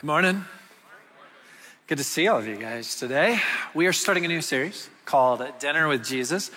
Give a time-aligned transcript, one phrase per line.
[0.00, 0.44] Good morning.
[1.88, 3.40] Good to see all of you guys today.
[3.74, 6.52] We are starting a new series called Dinner with Jesus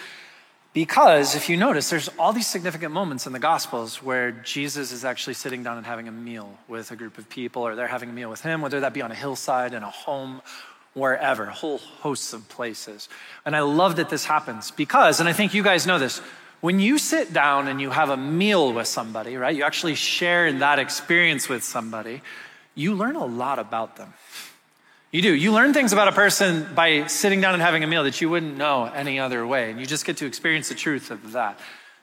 [0.74, 5.04] because if you notice, there's all these significant moments in the Gospels where Jesus is
[5.04, 8.12] actually sitting down and having a meal with a group of people, or they're having
[8.12, 10.44] a meal with him, whether that be on a hillside, in a home,
[10.94, 13.10] wherever, whole hosts of places.
[13.44, 16.20] And I love that this happens because, and I think you guys know this,
[16.60, 20.46] when you sit down and you have a meal with somebody, right, you actually share
[20.46, 22.22] in that experience with somebody
[22.76, 24.14] you learn a lot about them.
[25.12, 25.34] You do.
[25.34, 28.30] You learn things about a person by sitting down and having a meal that you
[28.30, 29.70] wouldn't know any other way.
[29.70, 31.60] And you just get to experience the truth of that.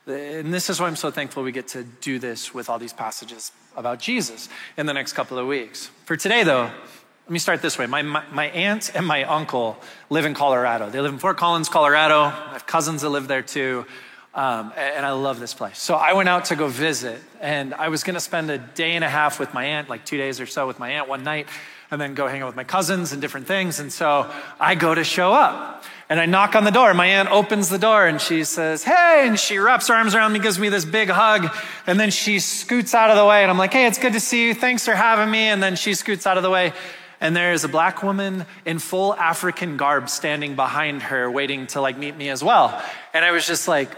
[0.07, 2.93] And this is why I'm so thankful we get to do this with all these
[2.93, 5.91] passages about Jesus in the next couple of weeks.
[6.05, 7.87] For today, though, let me start this way.
[7.87, 10.89] My, my, my, aunt and my uncle live in Colorado.
[10.89, 12.23] They live in Fort Collins, Colorado.
[12.23, 13.87] I have cousins that live there too.
[14.35, 15.79] Um, and I love this place.
[15.79, 18.93] So I went out to go visit, and I was going to spend a day
[18.93, 21.25] and a half with my aunt, like two days or so with my aunt one
[21.25, 21.49] night,
[21.91, 23.81] and then go hang out with my cousins and different things.
[23.81, 26.93] And so I go to show up, and I knock on the door.
[26.95, 30.35] My aunt opens the door, and she says, Hey, and she wraps her arms around
[30.35, 31.49] me, gives me this big hug,
[31.87, 34.21] and then she scoots out of the way, and I'm like, Hey, it's good to
[34.21, 34.55] see you.
[34.55, 35.49] Thanks for having me.
[35.49, 36.73] And then she scoots out of the way.
[37.21, 41.81] And there is a black woman in full African garb standing behind her, waiting to
[41.81, 42.81] like meet me as well.
[43.13, 43.91] And I was just like,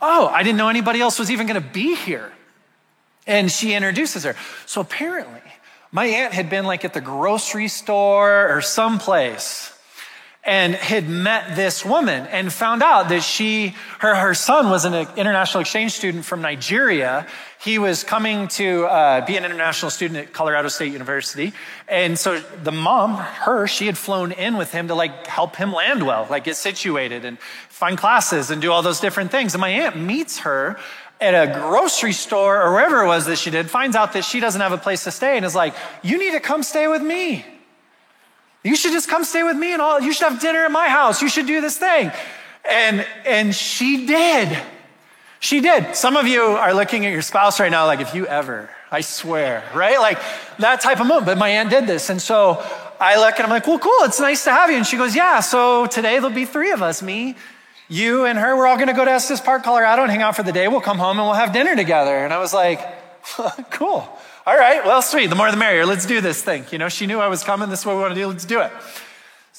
[0.00, 2.32] Oh, I didn't know anybody else was even going to be here.
[3.26, 4.36] And she introduces her.
[4.66, 5.42] So apparently,
[5.92, 9.72] my aunt had been like at the grocery store or someplace
[10.48, 14.94] and had met this woman and found out that she, her, her son was an
[15.14, 17.26] international exchange student from Nigeria.
[17.60, 21.52] He was coming to uh, be an international student at Colorado State University.
[21.86, 25.70] And so the mom, her, she had flown in with him to like help him
[25.70, 27.38] land well, like get situated and
[27.68, 29.52] find classes and do all those different things.
[29.52, 30.78] And my aunt meets her
[31.20, 34.40] at a grocery store or wherever it was that she did, finds out that she
[34.40, 37.02] doesn't have a place to stay and is like, you need to come stay with
[37.02, 37.44] me.
[38.64, 40.88] You should just come stay with me and all, you should have dinner at my
[40.88, 41.22] house.
[41.22, 42.10] You should do this thing.
[42.68, 44.58] And, and she did.
[45.40, 45.94] She did.
[45.94, 49.00] Some of you are looking at your spouse right now like, if you ever, I
[49.02, 49.98] swear, right?
[49.98, 50.18] Like
[50.58, 51.26] that type of moment.
[51.26, 52.10] But my aunt did this.
[52.10, 52.64] And so
[53.00, 54.02] I look and I'm like, well, cool.
[54.02, 54.76] It's nice to have you.
[54.76, 55.40] And she goes, yeah.
[55.40, 57.36] So today there'll be three of us, me,
[57.88, 58.56] you and her.
[58.56, 60.66] We're all going to go to Estes Park, Colorado and hang out for the day.
[60.66, 62.16] We'll come home and we'll have dinner together.
[62.16, 62.80] And I was like,
[63.70, 64.17] cool.
[64.48, 65.26] All right, well, sweet.
[65.26, 65.84] The more the merrier.
[65.84, 66.64] Let's do this thing.
[66.72, 67.68] You know, she knew I was coming.
[67.68, 68.28] This is what we want to do.
[68.28, 68.72] Let's do it.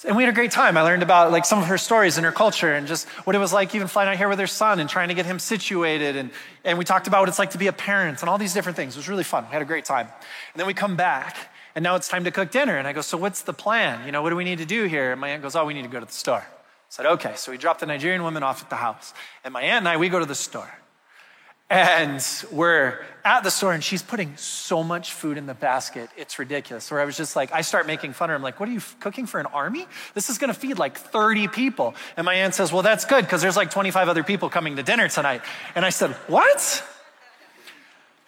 [0.04, 0.78] And we had a great time.
[0.78, 3.40] I learned about like some of her stories and her culture and just what it
[3.40, 6.16] was like even flying out here with her son and trying to get him situated.
[6.16, 6.32] And,
[6.64, 8.78] and we talked about what it's like to be a parent and all these different
[8.78, 8.96] things.
[8.96, 9.46] It was really fun.
[9.46, 10.08] We had a great time.
[10.08, 11.38] And then we come back
[11.76, 12.76] and now it's time to cook dinner.
[12.76, 14.08] And I go, so what's the plan?
[14.08, 15.12] You know, what do we need to do here?
[15.12, 16.48] And my aunt goes, oh, we need to go to the store.
[16.48, 17.34] I said, okay.
[17.36, 19.14] So we dropped the Nigerian woman off at the house.
[19.44, 20.80] And my aunt and I, we go to the store.
[21.70, 26.10] And we're at the store and she's putting so much food in the basket.
[26.18, 26.90] It's ridiculous.
[26.90, 28.36] Where I was just like, I start making fun of her.
[28.36, 29.88] I'm like, what are you cooking for an army?
[30.16, 31.94] This is going to feed like 30 people.
[32.18, 34.84] And my aunt says, well, that's good because there's like 25 other people coming to
[34.84, 35.42] dinner tonight.
[35.76, 36.84] And I said, what?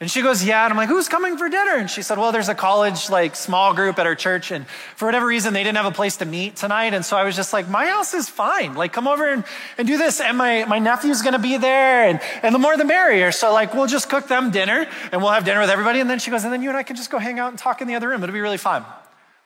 [0.02, 0.66] And she goes, Yeah.
[0.66, 1.76] And I'm like, Who's coming for dinner?
[1.76, 4.50] And she said, Well, there's a college, like, small group at our church.
[4.52, 6.96] And for whatever reason, they didn't have a place to meet tonight.
[6.96, 8.74] And so I was just like, My house is fine.
[8.74, 9.44] Like, come over and,
[9.78, 10.20] and do this.
[10.20, 12.08] And my, my nephew's going to be there.
[12.08, 13.32] And, and the more the merrier.
[13.32, 16.00] So, like, we'll just cook them dinner and we'll have dinner with everybody.
[16.00, 17.60] And then she goes, And then you and I can just go hang out and
[17.60, 18.24] talk in the other room.
[18.24, 18.84] It'll be really fun.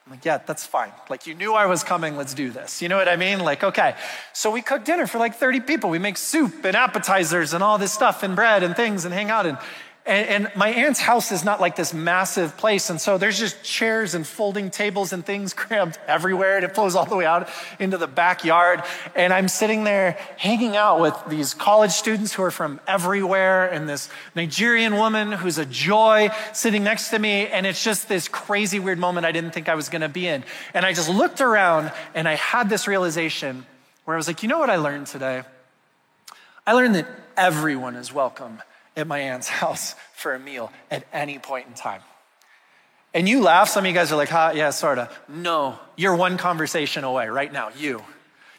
[0.05, 0.91] I'm like, yeah, that's fine.
[1.09, 2.79] Like, you knew I was coming, let's do this.
[2.79, 3.39] You know what I mean?
[3.39, 3.95] Like, okay.
[4.33, 5.89] So we cook dinner for like 30 people.
[5.89, 9.31] We make soup and appetizers and all this stuff and bread and things and hang
[9.31, 9.47] out.
[9.47, 9.57] And,
[10.07, 12.91] and, and, my aunt's house is not like this massive place.
[12.91, 16.57] And so there's just chairs and folding tables and things crammed everywhere.
[16.57, 17.49] And it flows all the way out
[17.79, 18.83] into the backyard.
[19.15, 23.89] And I'm sitting there hanging out with these college students who are from everywhere and
[23.89, 27.47] this Nigerian woman who's a joy sitting next to me.
[27.47, 30.27] And it's just this crazy, weird moment I didn't think I was going to be
[30.27, 30.43] in.
[30.75, 33.65] And I just looked around and I had this realization
[34.03, 35.41] where I was like, you know what I learned today?
[36.67, 38.59] I learned that everyone is welcome
[38.95, 42.01] at my aunt's house for a meal at any point in time.
[43.13, 45.19] And you laugh, some of you guys are like, huh, yeah, sort of.
[45.29, 48.03] No, you're one conversation away right now, you.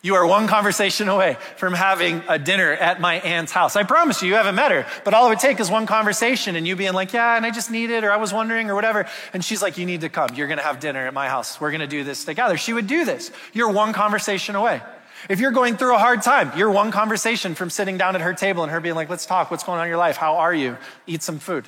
[0.06, 3.74] You are one conversation away from having a dinner at my aunt's house.
[3.74, 6.54] I promise you, you haven't met her, but all it would take is one conversation
[6.54, 8.76] and you being like, yeah, and I just need it, or I was wondering, or
[8.76, 9.06] whatever.
[9.32, 10.30] And she's like, you need to come.
[10.34, 11.60] You're going to have dinner at my house.
[11.60, 12.56] We're going to do this together.
[12.56, 13.32] She would do this.
[13.52, 14.80] You're one conversation away.
[15.28, 18.34] If you're going through a hard time, you're one conversation from sitting down at her
[18.34, 19.50] table and her being like, let's talk.
[19.50, 20.16] What's going on in your life?
[20.16, 20.76] How are you?
[21.06, 21.66] Eat some food.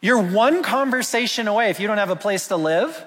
[0.00, 3.04] You're one conversation away if you don't have a place to live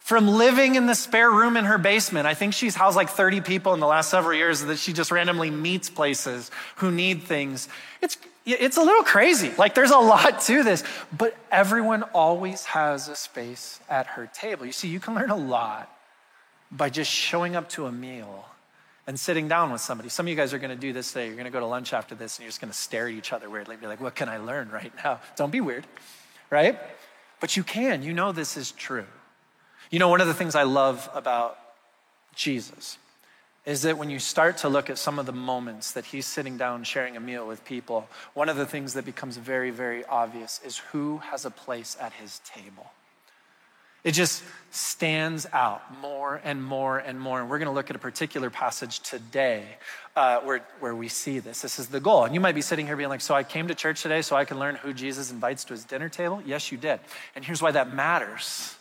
[0.00, 2.26] from living in the spare room in her basement.
[2.26, 5.10] I think she's housed like 30 people in the last several years that she just
[5.10, 7.68] randomly meets places who need things.
[8.02, 9.52] It's, it's a little crazy.
[9.56, 10.84] Like there's a lot to this,
[11.16, 14.66] but everyone always has a space at her table.
[14.66, 15.94] You see, you can learn a lot
[16.70, 18.46] by just showing up to a meal
[19.10, 20.08] and sitting down with somebody.
[20.08, 21.26] Some of you guys are going to do this today.
[21.26, 23.12] You're going to go to lunch after this and you're just going to stare at
[23.12, 25.18] each other weirdly and be like, what can I learn right now?
[25.34, 25.84] Don't be weird,
[26.48, 26.78] right?
[27.40, 28.04] But you can.
[28.04, 29.06] You know this is true.
[29.90, 31.58] You know, one of the things I love about
[32.36, 32.98] Jesus
[33.66, 36.56] is that when you start to look at some of the moments that he's sitting
[36.56, 40.60] down sharing a meal with people, one of the things that becomes very, very obvious
[40.64, 42.92] is who has a place at his table.
[44.04, 47.40] It just stands out more and more and more.
[47.40, 49.64] And we're going to look at a particular passage today
[50.16, 51.62] uh, where, where we see this.
[51.62, 52.24] This is the goal.
[52.24, 54.36] And you might be sitting here being like, So I came to church today so
[54.36, 56.42] I can learn who Jesus invites to his dinner table?
[56.46, 57.00] Yes, you did.
[57.34, 58.76] And here's why that matters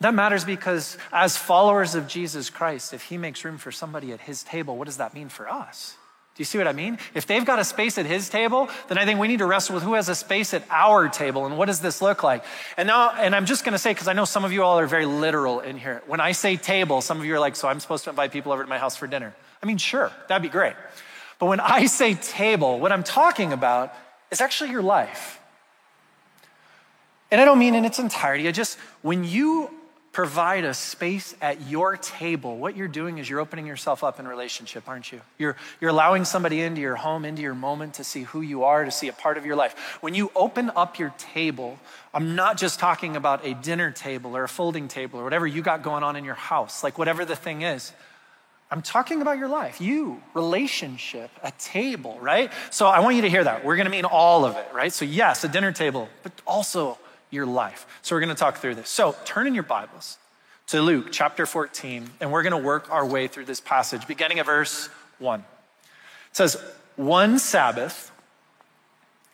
[0.00, 4.20] that matters because, as followers of Jesus Christ, if He makes room for somebody at
[4.20, 5.96] His table, what does that mean for us?
[6.38, 6.98] Do you see what I mean?
[7.14, 9.74] If they've got a space at His table, then I think we need to wrestle
[9.74, 12.44] with who has a space at our table and what does this look like?
[12.76, 14.78] And now, and I'm just going to say, because I know some of you all
[14.78, 16.00] are very literal in here.
[16.06, 18.52] When I say table, some of you are like, so I'm supposed to invite people
[18.52, 19.34] over to my house for dinner.
[19.60, 20.74] I mean, sure, that'd be great.
[21.40, 23.92] But when I say table, what I'm talking about
[24.30, 25.40] is actually your life.
[27.32, 28.46] And I don't mean in its entirety.
[28.46, 29.72] I just, when you
[30.12, 34.26] provide a space at your table, what you're doing is you're opening yourself up in
[34.26, 35.20] relationship, aren't you?
[35.38, 38.84] You're, you're allowing somebody into your home, into your moment to see who you are,
[38.84, 39.98] to see a part of your life.
[40.00, 41.78] When you open up your table,
[42.12, 45.62] I'm not just talking about a dinner table or a folding table or whatever you
[45.62, 47.92] got going on in your house, like whatever the thing is.
[48.70, 52.52] I'm talking about your life, you, relationship, a table, right?
[52.70, 53.64] So I want you to hear that.
[53.64, 54.92] We're to mean all of it, right?
[54.92, 56.98] So, yes, a dinner table, but also
[57.30, 57.86] your life.
[58.02, 58.88] So we're going to talk through this.
[58.88, 60.18] So turn in your Bibles
[60.68, 64.38] to Luke chapter 14, and we're going to work our way through this passage, beginning
[64.38, 64.88] at verse
[65.18, 65.40] 1.
[65.40, 65.44] It
[66.32, 66.62] says,
[66.96, 68.10] One Sabbath,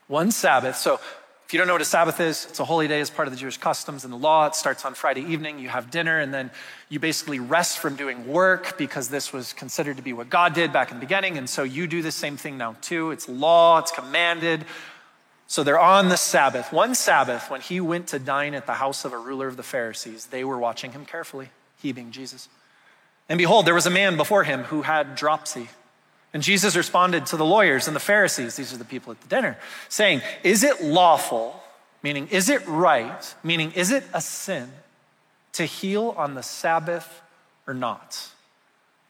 [0.07, 0.77] one Sabbath.
[0.77, 1.01] So
[1.47, 3.35] if you don't know what a Sabbath is, it's a holy day as part of
[3.35, 4.47] the Jewish customs and the law.
[4.47, 5.59] It starts on Friday evening.
[5.59, 6.51] You have dinner, and then
[6.89, 10.73] you basically rest from doing work because this was considered to be what God did
[10.73, 11.37] back in the beginning.
[11.37, 13.11] And so you do the same thing now, too.
[13.11, 14.65] It's law, it's commanded.
[15.47, 16.73] So they're on the Sabbath.
[16.73, 19.63] One Sabbath, when he went to dine at the house of a ruler of the
[19.63, 21.51] Pharisees, they were watching him carefully,
[21.81, 22.49] he being Jesus.
[23.29, 25.69] And behold, there was a man before him who had dropsy.
[26.33, 29.29] And Jesus responded to the lawyers and the Pharisees, these are the people at the
[29.29, 29.57] dinner,
[29.89, 31.63] saying, Is it lawful,
[32.03, 34.71] meaning, is it right, meaning, is it a sin
[35.53, 37.23] to heal on the Sabbath
[37.67, 38.31] or not?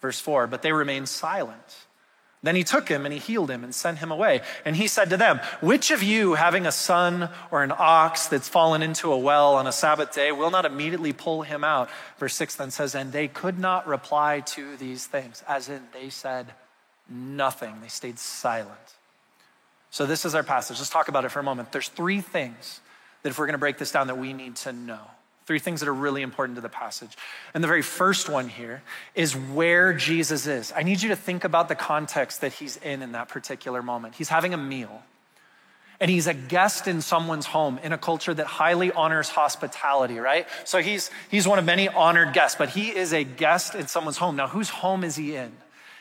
[0.02, 1.83] Verse 4 But they remained silent.
[2.44, 4.42] Then he took him and he healed him and sent him away.
[4.66, 8.50] And he said to them, Which of you, having a son or an ox that's
[8.50, 11.88] fallen into a well on a Sabbath day, will not immediately pull him out?
[12.18, 16.10] Verse 6 then says, And they could not reply to these things, as in they
[16.10, 16.52] said
[17.08, 17.80] nothing.
[17.80, 18.94] They stayed silent.
[19.88, 20.76] So this is our passage.
[20.76, 21.72] Let's talk about it for a moment.
[21.72, 22.80] There's three things
[23.22, 25.00] that, if we're going to break this down, that we need to know.
[25.46, 27.16] Three things that are really important to the passage.
[27.52, 28.82] And the very first one here
[29.14, 30.72] is where Jesus is.
[30.74, 34.14] I need you to think about the context that he's in in that particular moment.
[34.14, 35.02] He's having a meal,
[36.00, 40.46] and he's a guest in someone's home in a culture that highly honors hospitality, right?
[40.64, 44.16] So he's, he's one of many honored guests, but he is a guest in someone's
[44.16, 44.36] home.
[44.36, 45.52] Now, whose home is he in?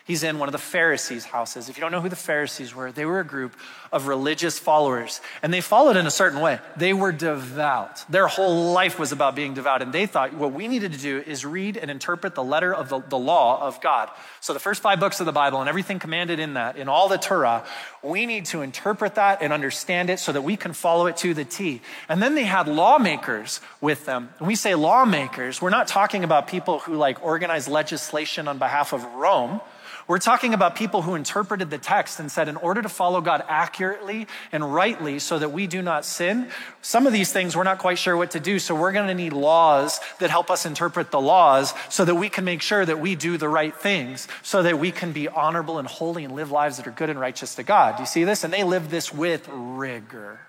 [0.06, 1.70] He's in one of the Pharisees' houses.
[1.70, 3.56] If you don't know who the Pharisees were, they were a group
[3.90, 6.60] of religious followers, and they followed in a certain way.
[6.76, 8.04] They were devout.
[8.12, 11.24] Their whole life was about being devout, and they thought what we needed to do
[11.26, 14.10] is read and interpret the letter of the, the law of God.
[14.42, 17.08] So, the first five books of the Bible and everything commanded in that, in all
[17.08, 17.64] the Torah,
[18.02, 21.34] we need to interpret that and understand it so that we can follow it to
[21.34, 21.82] the T.
[22.10, 24.34] And then they had lawmakers with them.
[24.40, 28.92] When we say lawmakers, we're not talking about people who like organize legislation on behalf
[28.92, 29.62] of Rome.
[30.08, 33.44] We're talking about people who interpreted the text and said, in order to follow God
[33.48, 36.50] accurately and rightly so that we do not sin,
[36.82, 38.60] some of these things we're not quite sure what to do.
[38.60, 42.30] So we're going to need laws that help us interpret the laws so that we
[42.30, 45.80] can make sure that we do the right things so that we can be honorable
[45.80, 47.96] and holy and live lives that are good and righteous to God.
[47.96, 48.44] Do you see this?
[48.44, 50.40] And they live this with rigor.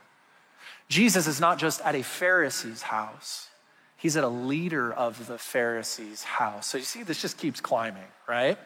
[0.89, 3.49] Jesus is not just at a Pharisee's house.
[3.97, 6.67] He's at a leader of the Pharisees' house.
[6.67, 8.59] So you see, this just keeps climbing, right?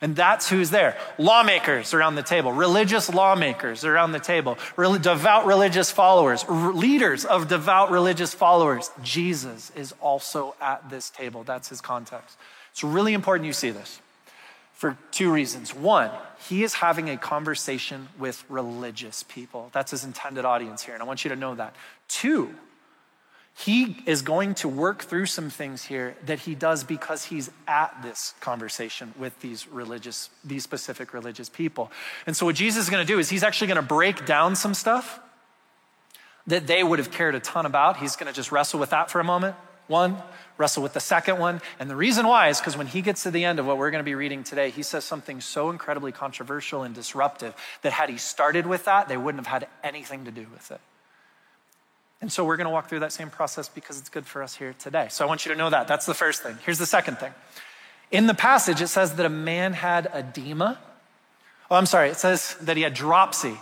[0.00, 0.96] And that's who's there.
[1.18, 7.90] Lawmakers around the table, religious lawmakers around the table, devout religious followers, leaders of devout
[7.90, 8.90] religious followers.
[9.02, 11.44] Jesus is also at this table.
[11.44, 12.36] That's his context.
[12.72, 14.00] It's really important you see this
[14.74, 15.74] for two reasons.
[15.74, 16.10] One,
[16.48, 19.70] he is having a conversation with religious people.
[19.72, 21.74] That's his intended audience here, and I want you to know that.
[22.08, 22.54] Two,
[23.56, 27.96] he is going to work through some things here that he does because he's at
[28.02, 31.90] this conversation with these religious, these specific religious people.
[32.26, 34.56] And so, what Jesus is going to do is he's actually going to break down
[34.56, 35.20] some stuff
[36.48, 37.98] that they would have cared a ton about.
[37.98, 39.54] He's going to just wrestle with that for a moment.
[39.86, 40.16] One,
[40.58, 41.60] wrestle with the second one.
[41.78, 43.90] And the reason why is because when he gets to the end of what we're
[43.90, 48.10] going to be reading today, he says something so incredibly controversial and disruptive that had
[48.10, 50.80] he started with that, they wouldn't have had anything to do with it.
[52.24, 54.54] And so we're going to walk through that same process because it's good for us
[54.54, 55.08] here today.
[55.10, 55.86] So I want you to know that.
[55.86, 56.56] That's the first thing.
[56.64, 57.34] Here's the second thing.
[58.10, 60.78] In the passage, it says that a man had edema.
[61.70, 62.08] Oh, I'm sorry.
[62.08, 63.58] It says that he had dropsy.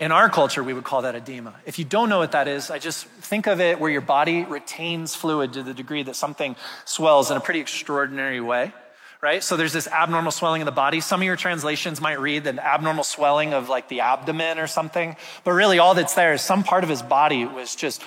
[0.00, 1.52] In our culture, we would call that edema.
[1.66, 4.44] If you don't know what that is, I just think of it where your body
[4.44, 8.72] retains fluid to the degree that something swells in a pretty extraordinary way
[9.20, 9.42] right?
[9.42, 11.00] So there's this abnormal swelling in the body.
[11.00, 15.16] Some of your translations might read an abnormal swelling of like the abdomen or something.
[15.44, 18.02] But really all that's there is some part of his body was just,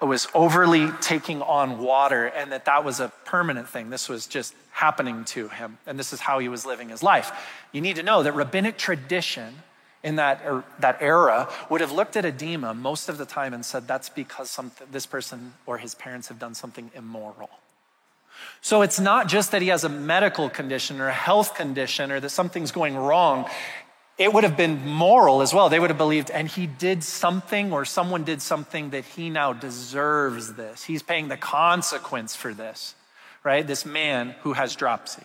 [0.00, 3.90] was overly taking on water and that that was a permanent thing.
[3.90, 5.78] This was just happening to him.
[5.86, 7.32] And this is how he was living his life.
[7.72, 9.54] You need to know that rabbinic tradition
[10.02, 13.64] in that, er, that era would have looked at edema most of the time and
[13.64, 17.50] said that's because some, this person or his parents have done something immoral.
[18.60, 22.20] So it's not just that he has a medical condition or a health condition or
[22.20, 23.48] that something's going wrong.
[24.18, 25.68] It would have been moral as well.
[25.68, 29.52] They would have believed, and he did something or someone did something that he now
[29.52, 30.84] deserves this.
[30.84, 32.94] He's paying the consequence for this,
[33.44, 33.66] right?
[33.66, 35.22] This man who has dropsy.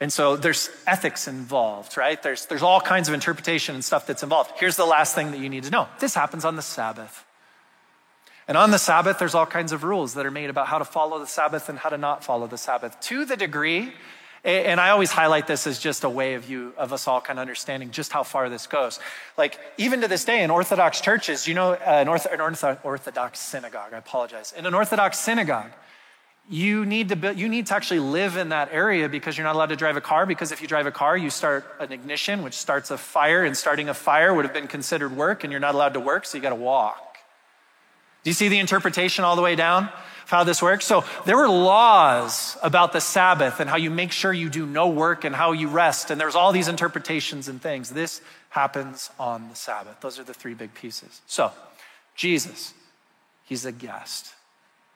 [0.00, 2.20] And so there's ethics involved, right?
[2.20, 4.52] There's, there's all kinds of interpretation and stuff that's involved.
[4.56, 7.24] Here's the last thing that you need to know this happens on the Sabbath.
[8.48, 10.84] And on the Sabbath, there's all kinds of rules that are made about how to
[10.84, 12.98] follow the Sabbath and how to not follow the Sabbath.
[13.00, 13.92] To the degree,
[14.44, 17.38] and I always highlight this as just a way of you, of us all kind
[17.38, 18.98] of understanding just how far this goes.
[19.38, 23.94] Like, even to this day in Orthodox churches, you know, uh, an, an Orthodox synagogue,
[23.94, 24.52] I apologize.
[24.56, 25.70] In an Orthodox synagogue,
[26.50, 29.54] you need to build, you need to actually live in that area because you're not
[29.54, 32.42] allowed to drive a car because if you drive a car you start an ignition
[32.42, 35.60] which starts a fire and starting a fire would have been considered work and you're
[35.60, 37.11] not allowed to work so you got to walk
[38.22, 40.84] do you see the interpretation all the way down of how this works?
[40.84, 44.88] So there were laws about the Sabbath and how you make sure you do no
[44.88, 46.10] work and how you rest.
[46.10, 47.90] And there's all these interpretations and things.
[47.90, 50.00] This happens on the Sabbath.
[50.00, 51.20] Those are the three big pieces.
[51.26, 51.50] So
[52.14, 52.74] Jesus,
[53.44, 54.34] he's a guest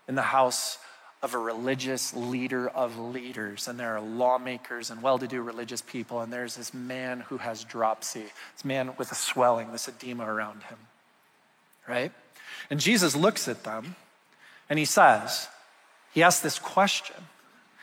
[0.06, 0.78] in the house
[1.22, 3.66] of a religious leader of leaders.
[3.66, 6.20] And there are lawmakers and well to do religious people.
[6.20, 10.62] And there's this man who has dropsy, this man with a swelling, this edema around
[10.62, 10.78] him,
[11.88, 12.12] right?
[12.70, 13.96] And Jesus looks at them
[14.68, 15.48] and he says,
[16.12, 17.16] he asks this question.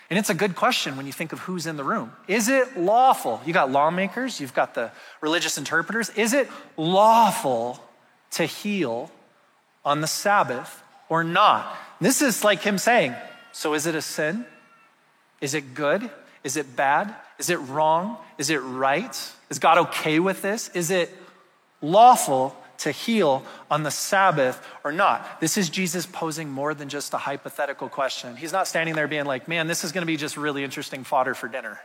[0.10, 2.12] And it's a good question when you think of who's in the room.
[2.28, 3.42] Is it lawful?
[3.46, 6.10] You got lawmakers, you've got the religious interpreters.
[6.12, 7.80] Is it lawful
[8.32, 9.10] to heal
[9.86, 11.76] on the Sabbath or not?
[12.02, 13.16] This is like him saying,
[13.54, 14.46] So is it a sin?
[15.42, 16.10] Is it good?
[16.44, 17.16] Is it bad?
[17.40, 18.18] Is it wrong?
[18.38, 19.32] Is it right?
[19.50, 20.70] Is God okay with this?
[20.70, 21.16] Is it
[21.82, 25.40] lawful to heal on the Sabbath or not?
[25.40, 28.36] This is Jesus posing more than just a hypothetical question.
[28.36, 31.04] He's not standing there being like, man, this is going to be just really interesting
[31.04, 31.80] fodder for dinner.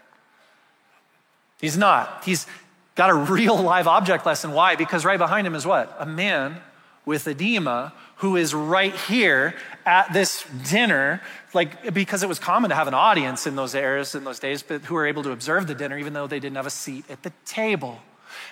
[1.60, 2.22] He's not.
[2.24, 2.46] He's
[2.94, 4.52] got a real live object lesson.
[4.52, 4.76] Why?
[4.76, 5.94] Because right behind him is what?
[5.98, 6.60] A man
[7.04, 9.54] with edema who is right here
[9.86, 11.22] at this dinner,
[11.54, 14.62] like because it was common to have an audience in those eras, in those days,
[14.62, 17.04] but who were able to observe the dinner even though they didn't have a seat
[17.08, 17.98] at the table.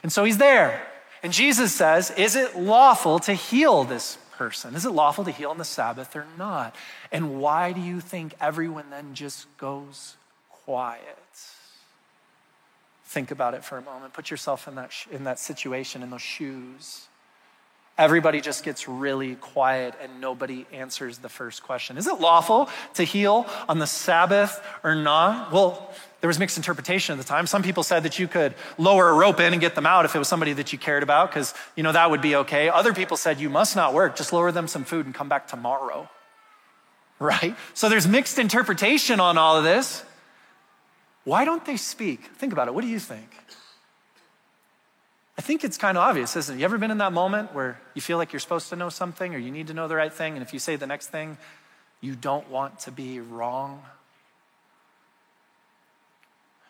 [0.03, 0.87] And so he's there.
[1.23, 4.75] And Jesus says, Is it lawful to heal this person?
[4.75, 6.75] Is it lawful to heal on the Sabbath or not?
[7.11, 10.17] And why do you think everyone then just goes
[10.51, 11.19] quiet?
[13.05, 14.13] Think about it for a moment.
[14.13, 17.07] Put yourself in that, in that situation, in those shoes.
[17.99, 21.97] Everybody just gets really quiet and nobody answers the first question.
[21.97, 25.51] Is it lawful to heal on the Sabbath or not?
[25.51, 27.47] Well, there was mixed interpretation at the time.
[27.47, 30.15] Some people said that you could lower a rope in and get them out if
[30.15, 32.69] it was somebody that you cared about, because, you know, that would be okay.
[32.69, 35.49] Other people said you must not work, just lower them some food and come back
[35.49, 36.11] tomorrow.
[37.19, 37.57] Right?
[37.73, 40.05] So there's mixed interpretation on all of this.
[41.25, 42.27] Why don't they speak?
[42.37, 42.75] Think about it.
[42.75, 43.31] What do you think?
[45.39, 46.59] I think it's kind of obvious, isn't it?
[46.61, 49.35] You ever been in that moment where you feel like you're supposed to know something
[49.35, 51.37] or you need to know the right thing, and if you say the next thing,
[52.01, 53.83] you don't want to be wrong?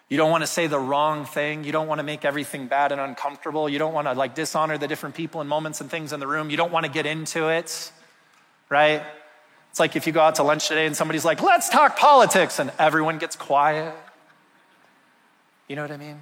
[0.08, 1.64] You don't want to say the wrong thing.
[1.64, 3.68] You don't want to make everything bad and uncomfortable.
[3.68, 6.28] You don't want to like dishonor the different people and moments and things in the
[6.28, 6.48] room.
[6.48, 7.90] You don't want to get into it,
[8.68, 9.02] right?
[9.70, 12.58] It's like if you go out to lunch today and somebody's like, let's talk politics,
[12.60, 13.94] and everyone gets quiet.
[15.68, 16.20] You know what I mean?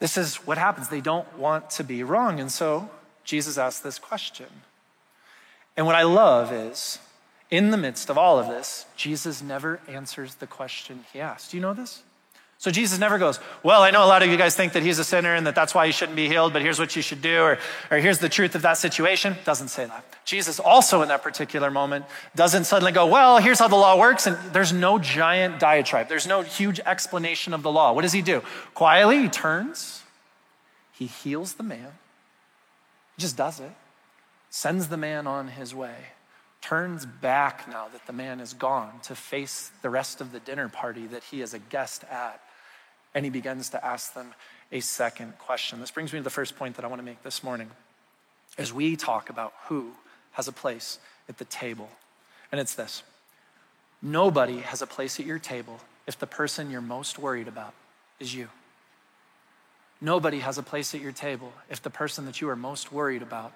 [0.00, 0.88] This is what happens.
[0.88, 2.40] They don't want to be wrong.
[2.40, 2.90] And so
[3.22, 4.46] Jesus asked this question.
[5.76, 6.98] And what I love is,
[7.50, 11.52] in the midst of all of this, Jesus never answers the question he asked.
[11.52, 12.02] Do you know this?
[12.60, 14.98] So Jesus never goes, Well, I know a lot of you guys think that he's
[14.98, 17.22] a sinner and that that's why he shouldn't be healed, but here's what you should
[17.22, 17.58] do, or,
[17.90, 19.34] or here's the truth of that situation.
[19.46, 20.04] Doesn't say that.
[20.26, 22.04] Jesus also, in that particular moment,
[22.36, 24.26] doesn't suddenly go, Well, here's how the law works.
[24.26, 27.94] And there's no giant diatribe, there's no huge explanation of the law.
[27.94, 28.42] What does he do?
[28.74, 30.02] Quietly, he turns,
[30.92, 31.92] he heals the man,
[33.16, 33.72] he just does it,
[34.50, 35.96] sends the man on his way
[36.60, 40.68] turns back now that the man is gone to face the rest of the dinner
[40.68, 42.38] party that he is a guest at
[43.14, 44.34] and he begins to ask them
[44.72, 45.80] a second question.
[45.80, 47.70] This brings me to the first point that I want to make this morning
[48.58, 49.92] as we talk about who
[50.32, 50.98] has a place
[51.28, 51.88] at the table.
[52.52, 53.02] And it's this
[54.02, 57.74] nobody has a place at your table if the person you're most worried about
[58.18, 58.48] is you.
[60.00, 63.22] Nobody has a place at your table if the person that you are most worried
[63.22, 63.52] about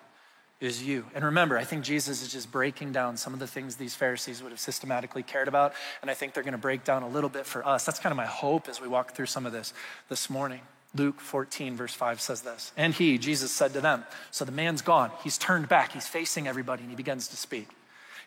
[0.61, 1.05] is you.
[1.15, 4.43] And remember, I think Jesus is just breaking down some of the things these Pharisees
[4.43, 5.75] would have systematically cared about.
[6.01, 7.85] And I think they're going to break down a little bit for us.
[7.85, 9.75] That's kind of my hope as we walk through some of this
[10.09, 10.61] this morning.
[10.95, 12.73] Luke 14, verse 5 says this.
[12.77, 15.11] And he, Jesus, said to them, So the man's gone.
[15.25, 15.93] He's turned back.
[15.93, 17.69] He's facing everybody, and he begins to speak.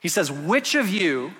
[0.01, 1.31] He says, Which of you,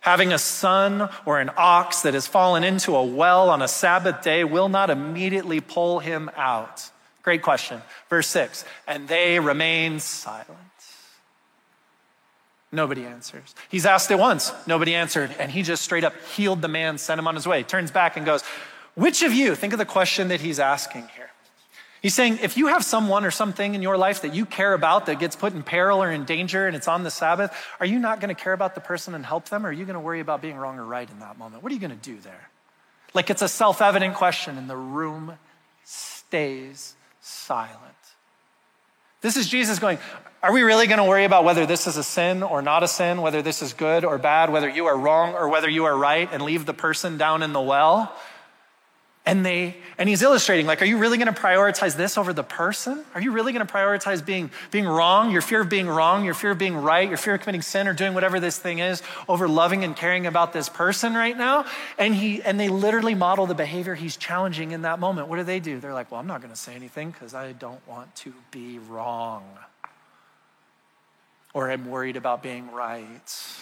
[0.00, 4.22] having a son or an ox that has fallen into a well on a Sabbath
[4.22, 6.90] day, will not immediately pull him out?
[7.22, 7.82] Great question.
[8.08, 10.58] Verse 6 And they remain silent.
[12.74, 13.54] Nobody answers.
[13.68, 17.18] He's asked it once, nobody answered, and he just straight up healed the man, sent
[17.18, 17.62] him on his way.
[17.62, 18.42] Turns back and goes,
[18.94, 21.28] Which of you, think of the question that he's asking here.
[22.00, 25.06] He's saying, if you have someone or something in your life that you care about
[25.06, 28.00] that gets put in peril or in danger and it's on the Sabbath, are you
[28.00, 29.64] not going to care about the person and help them?
[29.64, 31.62] Or are you going to worry about being wrong or right in that moment?
[31.62, 32.48] What are you going to do there?
[33.14, 35.34] Like it's a self evident question, and the room
[35.84, 37.78] stays silent.
[39.22, 39.98] This is Jesus going,
[40.42, 42.88] Are we really going to worry about whether this is a sin or not a
[42.88, 45.96] sin, whether this is good or bad, whether you are wrong or whether you are
[45.96, 48.14] right, and leave the person down in the well?
[49.24, 52.42] And they and he's illustrating like, are you really going to prioritize this over the
[52.42, 53.04] person?
[53.14, 56.34] Are you really going to prioritize being being wrong, your fear of being wrong, your
[56.34, 59.00] fear of being right, your fear of committing sin or doing whatever this thing is
[59.28, 61.66] over loving and caring about this person right now?
[61.98, 65.28] And he and they literally model the behavior he's challenging in that moment.
[65.28, 65.78] What do they do?
[65.78, 68.80] They're like, well, I'm not going to say anything because I don't want to be
[68.80, 69.44] wrong.
[71.54, 73.54] Or I'm worried about being right.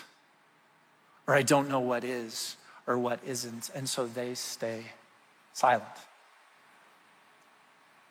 [1.27, 2.57] Or I don't know what is
[2.87, 3.71] or what isn't.
[3.75, 4.85] And so they stay
[5.53, 5.85] silent.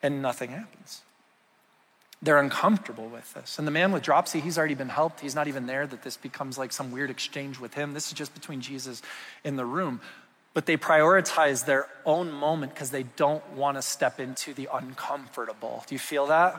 [0.02, 1.02] And nothing happens.
[2.22, 3.58] They're uncomfortable with this.
[3.58, 5.20] And the man with dropsy, he's already been helped.
[5.20, 7.94] He's not even there that this becomes like some weird exchange with him.
[7.94, 9.00] This is just between Jesus
[9.42, 10.00] in the room.
[10.52, 15.84] But they prioritize their own moment because they don't want to step into the uncomfortable.
[15.86, 16.54] Do you feel that?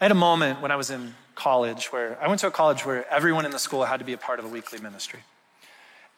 [0.00, 2.84] I had a moment when I was in college where I went to a college
[2.84, 5.20] where everyone in the school had to be a part of a weekly ministry.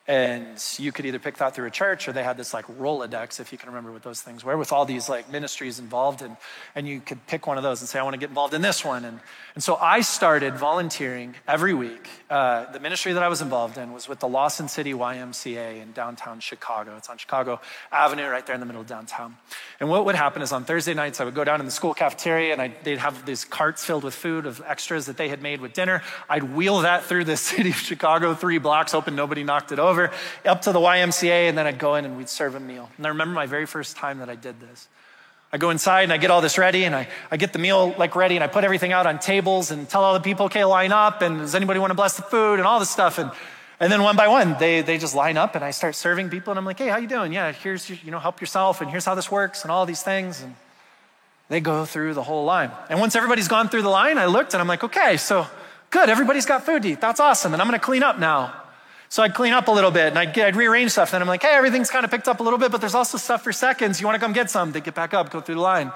[0.08, 3.40] And you could either pick that through a church or they had this like Rolodex,
[3.40, 6.22] if you can remember what those things were, with all these like ministries involved.
[6.22, 6.36] And,
[6.76, 8.62] and you could pick one of those and say, I want to get involved in
[8.62, 9.04] this one.
[9.04, 9.18] And,
[9.56, 12.08] and so I started volunteering every week.
[12.30, 15.90] Uh, the ministry that I was involved in was with the Lawson City YMCA in
[15.90, 16.96] downtown Chicago.
[16.96, 19.36] It's on Chicago Avenue, right there in the middle of downtown.
[19.80, 21.94] And what would happen is on Thursday nights, I would go down in the school
[21.94, 25.42] cafeteria and I, they'd have these carts filled with food of extras that they had
[25.42, 26.02] made with dinner.
[26.30, 29.95] I'd wheel that through the city of Chicago, three blocks, hoping nobody knocked it over
[29.96, 30.10] over
[30.44, 32.90] up to the YMCA, and then I'd go in and we'd serve a meal.
[32.96, 34.88] And I remember my very first time that I did this.
[35.52, 37.94] I go inside and I get all this ready and I, I get the meal
[37.96, 40.64] like ready and I put everything out on tables and tell all the people, okay,
[40.64, 43.18] line up and does anybody want to bless the food and all this stuff.
[43.18, 43.30] And,
[43.78, 46.50] and then one by one, they, they just line up and I start serving people
[46.50, 47.32] and I'm like, hey, how you doing?
[47.32, 50.02] Yeah, here's, your, you know, help yourself and here's how this works and all these
[50.02, 50.42] things.
[50.42, 50.56] And
[51.48, 52.72] they go through the whole line.
[52.90, 55.46] And once everybody's gone through the line, I looked and I'm like, okay, so
[55.90, 57.00] good, everybody's got food to eat.
[57.00, 57.52] That's awesome.
[57.52, 58.65] And I'm going to clean up now.
[59.08, 61.14] So I'd clean up a little bit and I'd, get, I'd rearrange stuff.
[61.14, 63.18] And I'm like, hey, everything's kind of picked up a little bit, but there's also
[63.18, 64.00] stuff for seconds.
[64.00, 64.72] You want to come get some?
[64.72, 65.92] They'd get back up, go through the line.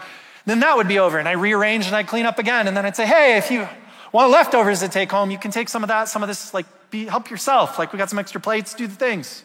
[0.47, 1.19] Then that would be over.
[1.19, 2.69] And I rearrange and I'd clean up again.
[2.69, 3.69] And then I'd say, hey, if you
[4.13, 6.67] want leftovers to take home, you can take some of that, some of this, like,
[6.91, 7.79] be, help yourself.
[7.79, 9.45] Like, we got some extra plates, do the things.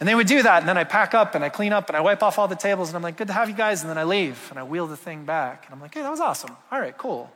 [0.00, 0.60] And they would do that.
[0.60, 2.54] And then I pack up and I clean up and I wipe off all the
[2.54, 2.88] tables.
[2.88, 3.82] And I'm like, good to have you guys.
[3.82, 5.64] And then I leave and I wheel the thing back.
[5.66, 6.56] And I'm like, hey, that was awesome.
[6.70, 7.30] All right, cool.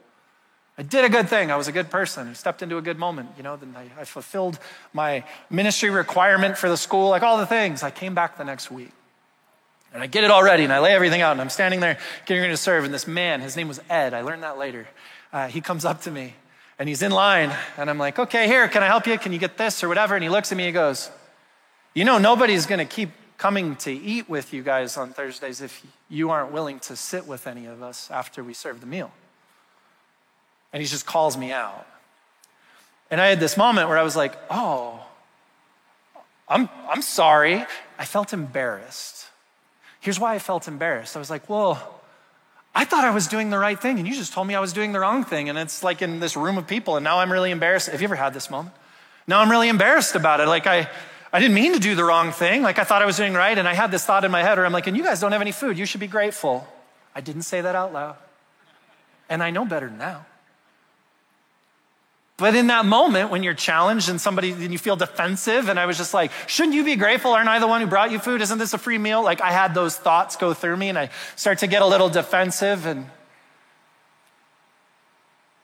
[0.83, 1.53] I did a good thing.
[1.53, 2.27] I was a good person.
[2.27, 3.29] I stepped into a good moment.
[3.37, 4.59] You know, then I, I, fulfilled
[4.93, 7.85] my ministry requirement for the school, like all the things.
[7.85, 8.91] I came back the next week.
[9.95, 11.99] And I get it all ready and I lay everything out and I'm standing there
[12.27, 12.83] getting ready to serve.
[12.83, 14.89] And this man, his name was Ed, I learned that later.
[15.33, 16.35] Uh, he comes up to me
[16.81, 17.55] and he's in line.
[17.77, 19.17] And I'm like, okay, here, can I help you?
[19.19, 20.17] Can you get this or whatever?
[20.17, 21.13] And he looks at me and he goes,
[21.95, 25.87] You know, nobody's going to keep coming to eat with you guys on Thursdays if
[26.09, 29.13] you aren't willing to sit with any of us after we serve the meal.
[30.73, 31.87] And he just calls me out.
[33.11, 35.05] And I had this moment where I was like, oh,
[36.49, 37.65] I'm, I'm sorry.
[37.99, 39.27] I felt embarrassed.
[40.01, 41.15] Here's why I felt embarrassed.
[41.15, 42.01] I was like, well,
[42.75, 44.73] I thought I was doing the right thing, and you just told me I was
[44.73, 45.49] doing the wrong thing.
[45.49, 47.89] And it's like in this room of people, and now I'm really embarrassed.
[47.89, 48.75] Have you ever had this moment?
[49.27, 50.49] Now I'm really embarrassed about it.
[50.49, 50.89] Like I,
[51.33, 52.63] I didn't mean to do the wrong thing.
[52.63, 54.57] Like I thought I was doing right, and I had this thought in my head
[54.57, 55.79] where I'm like, and you guys don't have any food.
[55.79, 56.67] You should be grateful.
[57.15, 58.17] I didn't say that out loud.
[59.29, 60.25] And I know better now.
[62.43, 65.87] But in that moment, when you're challenged and somebody, and you feel defensive, and I
[65.87, 67.31] was just like, shouldn't you be grateful?
[67.31, 68.43] Aren't I the one who brought you food?
[68.43, 69.23] Isn't this a free meal?
[69.23, 72.09] Like, I had those thoughts go through me, and I start to get a little
[72.09, 72.85] defensive.
[72.85, 73.07] And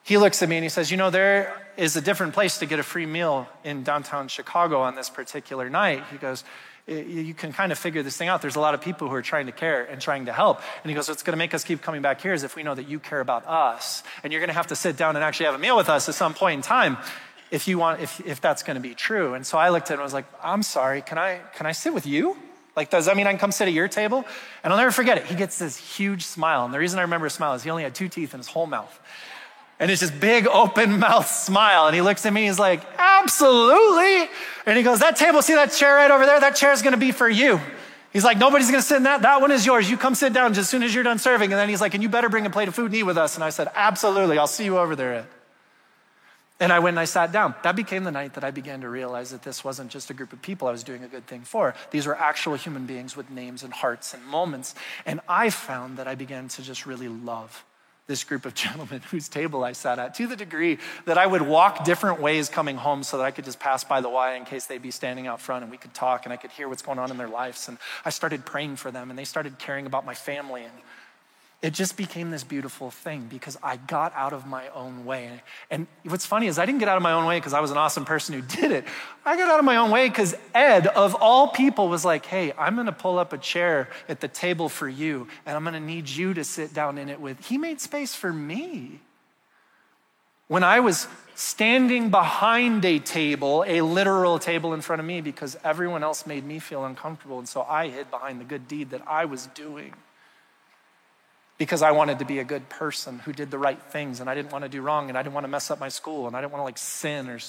[0.05, 2.67] he looks at me and he says, You know, there is a different place to
[2.67, 6.05] get a free meal in downtown Chicago on this particular night.
[6.13, 6.45] He goes,
[6.89, 8.41] Eh, you can kind of figure this thing out.
[8.41, 10.61] There's a lot of people who are trying to care and trying to help.
[10.83, 12.63] And he goes, What's going to make us keep coming back here is if we
[12.63, 14.03] know that you care about us.
[14.23, 16.09] And you're going to have to sit down and actually have a meal with us
[16.09, 16.97] at some point in time
[17.51, 19.35] if you want, if, if that's going to be true.
[19.35, 21.73] And so I looked at him and was like, I'm sorry, can I, can I
[21.73, 22.37] sit with you?
[22.77, 24.25] Like, does that mean I can come sit at your table?
[24.63, 25.27] And I'll never forget it.
[25.27, 26.65] He gets this huge smile.
[26.65, 28.47] And the reason I remember his smile is he only had two teeth in his
[28.47, 29.01] whole mouth.
[29.81, 31.87] And it's this big open mouth smile.
[31.87, 34.29] And he looks at me, he's like, absolutely.
[34.67, 36.41] And he goes, that table, see that chair right over there?
[36.41, 37.61] That chair is to be for you.
[38.13, 39.23] He's like, nobody's to sit in that.
[39.23, 39.89] That one is yours.
[39.89, 41.53] You come sit down just as soon as you're done serving.
[41.53, 43.19] And then he's like, and you better bring a plate of food and eat with
[43.19, 43.35] us.
[43.35, 44.39] And I said, absolutely.
[44.39, 45.27] I'll see you over there.
[46.61, 47.55] And I went and I sat down.
[47.63, 50.33] That became the night that I began to realize that this wasn't just a group
[50.33, 51.75] of people I was doing a good thing for.
[51.93, 54.75] These were actual human beings with names and hearts and moments.
[55.07, 57.65] And I found that I began to just really love
[58.09, 61.43] this group of gentlemen whose table I sat at to the degree that I would
[61.43, 64.45] walk different ways coming home so that I could just pass by the Y in
[64.45, 66.83] case they'd be standing out front and we could talk and I could hear what's
[66.83, 67.69] going on in their lives.
[67.69, 70.65] And I started praying for them and they started caring about my family.
[70.65, 70.73] And
[71.61, 75.43] it just became this beautiful thing because I got out of my own way.
[75.73, 77.73] And what's funny is I didn't get out of my own way because I was
[77.73, 78.85] an awesome person who did it.
[79.25, 82.53] I got out of my own way because Ed, of all people, was like, hey,
[82.57, 85.75] I'm going to pull up a chair at the table for you and I'm going
[85.75, 87.45] to need you to sit down in it with.
[87.45, 89.01] He made space for me.
[90.47, 95.59] When I was standing behind a table, a literal table in front of me, because
[95.65, 97.39] everyone else made me feel uncomfortable.
[97.41, 99.93] And so I hid behind the good deed that I was doing
[101.59, 104.35] because I wanted to be a good person who did the right things and I
[104.37, 106.37] didn't want to do wrong and I didn't want to mess up my school and
[106.37, 107.41] I didn't want to like sin or,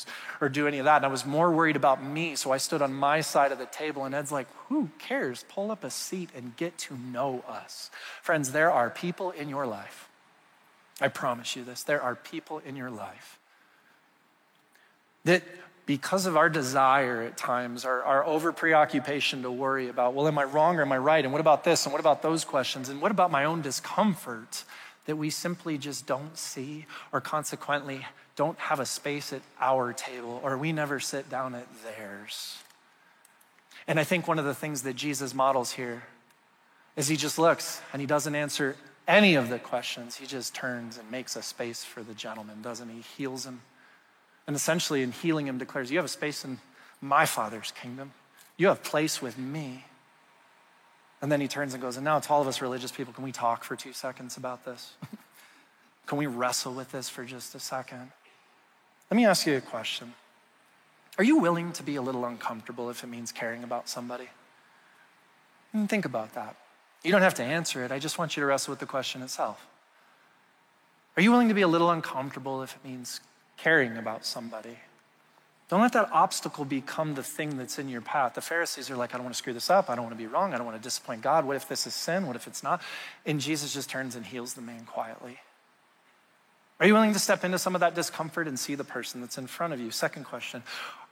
[0.41, 0.98] or do any of that.
[0.98, 2.36] And I was more worried about me.
[2.36, 5.45] So I stood on my side of the table and Ed's like, who cares?
[5.48, 7.91] Pull up a seat and get to know us.
[8.24, 10.10] Friends, there are people in your life.
[11.00, 11.84] I promise you this.
[11.84, 13.38] There are people in your life
[15.26, 15.43] that
[15.89, 20.38] because of our desire at times, our, our over preoccupation to worry about, well, am
[20.38, 21.25] I wrong or am I right?
[21.25, 21.88] And what about this?
[21.88, 22.89] And what about those questions?
[22.89, 24.65] And what about my own discomfort
[25.08, 30.39] that we simply just don't see or consequently don't have a space at our table
[30.43, 32.60] or we never sit down at theirs?
[33.88, 36.04] And I think one of the things that Jesus models here
[36.97, 38.75] is he just looks and he doesn't answer
[39.08, 40.17] any of the questions.
[40.17, 43.02] He just turns and makes a space for the gentleman, doesn't he?
[43.17, 43.62] Heals him
[44.49, 46.57] and essentially, in healing him, declares, You have a space in
[47.01, 48.13] my Father's kingdom.
[48.57, 49.85] You have place with me.
[51.21, 53.23] And then he turns and goes, And now to all of us religious people, can
[53.23, 54.93] we talk for two seconds about this?
[56.07, 58.09] can we wrestle with this for just a second?
[59.12, 60.15] Let me ask you a question.
[61.19, 64.29] Are you willing to be a little uncomfortable if it means caring about somebody?
[65.73, 66.55] And think about that.
[67.03, 67.91] You don't have to answer it.
[67.91, 69.67] I just want you to wrestle with the question itself.
[71.15, 73.21] Are you willing to be a little uncomfortable if it means
[73.62, 74.78] caring about somebody.
[75.69, 78.34] Don't let that obstacle become the thing that's in your path.
[78.34, 79.89] The Pharisees are like, I don't want to screw this up.
[79.89, 80.54] I don't want to be wrong.
[80.54, 81.45] I don't want to disappoint God.
[81.45, 82.26] What if this is sin?
[82.26, 82.82] What if it's not?
[83.26, 85.38] And Jesus just turns and heals the man quietly.
[86.80, 89.38] Are you willing to step into some of that discomfort and see the person that's
[89.38, 89.91] in front of you?
[89.91, 90.63] Second question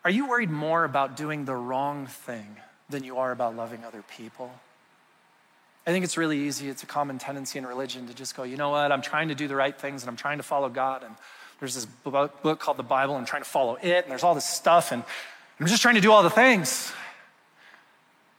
[0.03, 2.57] Are you worried more about doing the wrong thing
[2.89, 4.51] than you are about loving other people?
[5.85, 6.67] I think it's really easy.
[6.67, 8.91] It's a common tendency in religion to just go, you know what?
[8.91, 11.03] I'm trying to do the right things and I'm trying to follow God.
[11.03, 11.15] And
[11.59, 13.15] there's this book called the Bible.
[13.15, 15.03] I'm trying to follow it, and there's all this stuff, and
[15.59, 16.91] I'm just trying to do all the things.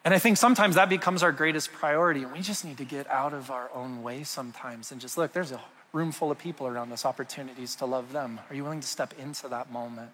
[0.05, 3.09] And I think sometimes that becomes our greatest priority, and we just need to get
[3.11, 5.61] out of our own way sometimes and just look, there's a
[5.93, 8.41] room full of people around us, opportunities to love them.
[8.49, 10.11] Are you willing to step into that moment?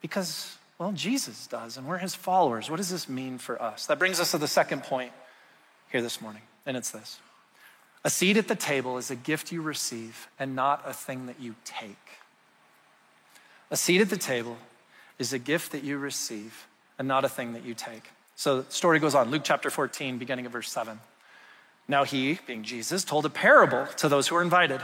[0.00, 2.68] Because, well, Jesus does, and we're his followers.
[2.68, 3.86] What does this mean for us?
[3.86, 5.12] That brings us to the second point
[5.90, 7.18] here this morning, and it's this
[8.04, 11.40] a seat at the table is a gift you receive and not a thing that
[11.40, 11.96] you take.
[13.70, 14.58] A seat at the table
[15.18, 16.66] is a gift that you receive
[16.98, 18.10] and not a thing that you take.
[18.34, 19.30] So the story goes on.
[19.30, 20.98] Luke chapter 14, beginning of verse 7.
[21.88, 24.80] Now he, being Jesus, told a parable to those who were invited.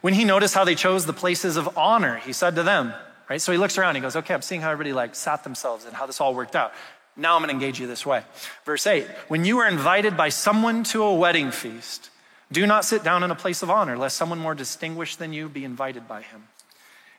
[0.00, 2.92] When he noticed how they chose the places of honor, he said to them,
[3.28, 3.40] right?
[3.40, 5.94] So he looks around, he goes, okay, I'm seeing how everybody like sat themselves and
[5.94, 6.72] how this all worked out.
[7.16, 8.22] Now I'm to engage you this way.
[8.64, 12.10] Verse 8 When you are invited by someone to a wedding feast,
[12.54, 15.48] do not sit down in a place of honor, lest someone more distinguished than you
[15.48, 16.44] be invited by him.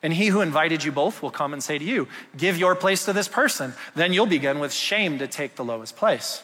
[0.01, 3.05] And he who invited you both will come and say to you, Give your place
[3.05, 3.73] to this person.
[3.95, 6.43] Then you'll begin with shame to take the lowest place.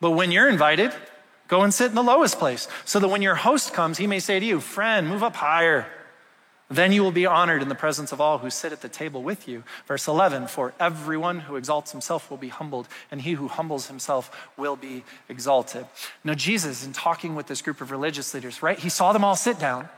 [0.00, 0.92] But when you're invited,
[1.48, 4.18] go and sit in the lowest place, so that when your host comes, he may
[4.18, 5.86] say to you, Friend, move up higher.
[6.70, 9.24] Then you will be honored in the presence of all who sit at the table
[9.24, 9.64] with you.
[9.88, 14.48] Verse 11 For everyone who exalts himself will be humbled, and he who humbles himself
[14.56, 15.84] will be exalted.
[16.22, 19.34] Now, Jesus, in talking with this group of religious leaders, right, he saw them all
[19.34, 19.88] sit down.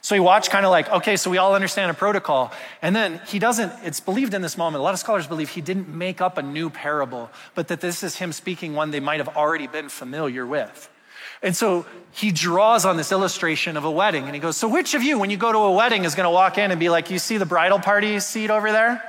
[0.00, 2.52] So he watched kind of like, okay, so we all understand a protocol.
[2.82, 5.60] And then he doesn't, it's believed in this moment, a lot of scholars believe he
[5.60, 9.18] didn't make up a new parable, but that this is him speaking one they might
[9.18, 10.88] have already been familiar with.
[11.42, 14.94] And so he draws on this illustration of a wedding and he goes, So, which
[14.94, 16.88] of you, when you go to a wedding, is going to walk in and be
[16.88, 19.02] like, You see the bridal party seat over there?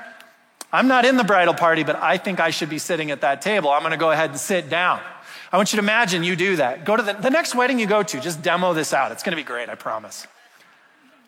[0.72, 3.42] I'm not in the bridal party, but I think I should be sitting at that
[3.42, 3.72] table.
[3.72, 5.02] I'm going to go ahead and sit down.
[5.52, 6.86] I want you to imagine you do that.
[6.86, 9.12] Go to the, the next wedding you go to, just demo this out.
[9.12, 10.28] It's going to be great, I promise.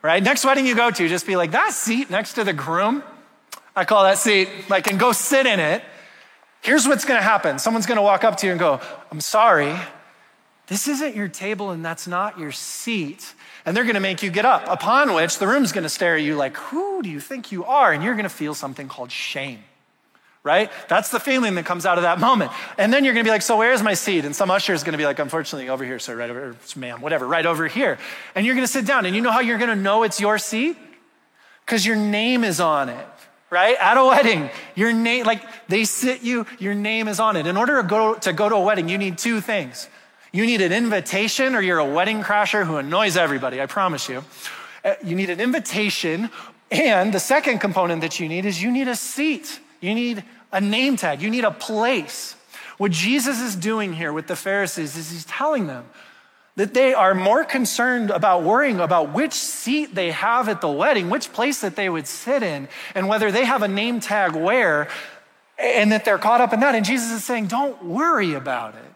[0.03, 0.21] Right?
[0.21, 3.03] Next wedding you go to, just be like, That seat next to the groom,
[3.75, 5.81] I call that seat, like, and go sit in it.
[6.61, 9.21] Here's what's going to happen someone's going to walk up to you and go, I'm
[9.21, 9.75] sorry.
[10.71, 13.33] This isn't your table and that's not your seat.
[13.65, 16.15] And they're going to make you get up, upon which the room's going to stare
[16.15, 17.91] at you like, Who do you think you are?
[17.91, 19.59] And you're going to feel something called shame,
[20.43, 20.71] right?
[20.87, 22.53] That's the feeling that comes out of that moment.
[22.77, 24.23] And then you're going to be like, So where's my seat?
[24.23, 27.01] And some usher is going to be like, Unfortunately, over here, sir, right over, ma'am,
[27.01, 27.97] whatever, right over here.
[28.33, 29.05] And you're going to sit down.
[29.05, 30.77] And you know how you're going to know it's your seat?
[31.65, 33.07] Because your name is on it
[33.49, 33.75] right?
[33.81, 37.47] At a wedding, your name, like they sit you, your name is on it.
[37.47, 39.89] In order to go, to go to a wedding, you need two things.
[40.31, 44.23] You need an invitation, or you're a wedding crasher who annoys everybody, I promise you.
[44.83, 46.29] Uh, you need an invitation.
[46.71, 49.59] And the second component that you need is you need a seat.
[49.81, 51.21] You need a name tag.
[51.21, 52.35] You need a place.
[52.77, 55.85] What Jesus is doing here with the Pharisees is he's telling them
[56.55, 61.09] that they are more concerned about worrying about which seat they have at the wedding,
[61.09, 64.87] which place that they would sit in, and whether they have a name tag where,
[65.57, 66.75] and that they're caught up in that.
[66.75, 68.90] And Jesus is saying, don't worry about it.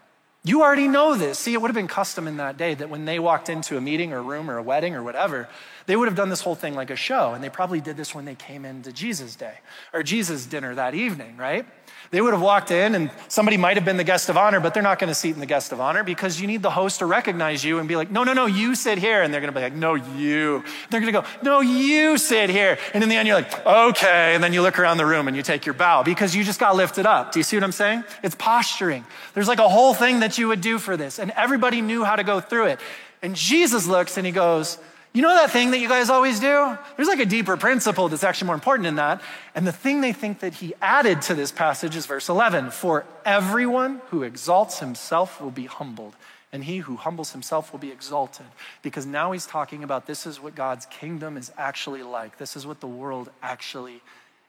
[0.46, 1.40] You already know this.
[1.40, 3.80] See, it would have been custom in that day that when they walked into a
[3.80, 5.48] meeting or a room or a wedding or whatever,
[5.86, 7.32] they would have done this whole thing like a show.
[7.32, 9.54] And they probably did this when they came into Jesus' day
[9.92, 11.66] or Jesus' dinner that evening, right?
[12.10, 14.74] They would have walked in and somebody might have been the guest of honor, but
[14.74, 17.00] they're not going to seat in the guest of honor because you need the host
[17.00, 19.22] to recognize you and be like, no, no, no, you sit here.
[19.22, 20.62] And they're going to be like, no, you.
[20.90, 22.78] They're going to go, no, you sit here.
[22.94, 24.34] And in the end, you're like, okay.
[24.34, 26.60] And then you look around the room and you take your bow because you just
[26.60, 27.32] got lifted up.
[27.32, 28.04] Do you see what I'm saying?
[28.22, 29.04] It's posturing.
[29.34, 31.18] There's like a whole thing that you would do for this.
[31.18, 32.80] And everybody knew how to go through it.
[33.22, 34.78] And Jesus looks and he goes,
[35.16, 36.76] you know that thing that you guys always do?
[36.96, 39.22] There's like a deeper principle that's actually more important than that.
[39.54, 43.06] And the thing they think that he added to this passage is verse 11 For
[43.24, 46.14] everyone who exalts himself will be humbled,
[46.52, 48.44] and he who humbles himself will be exalted.
[48.82, 52.66] Because now he's talking about this is what God's kingdom is actually like, this is
[52.66, 54.02] what the world actually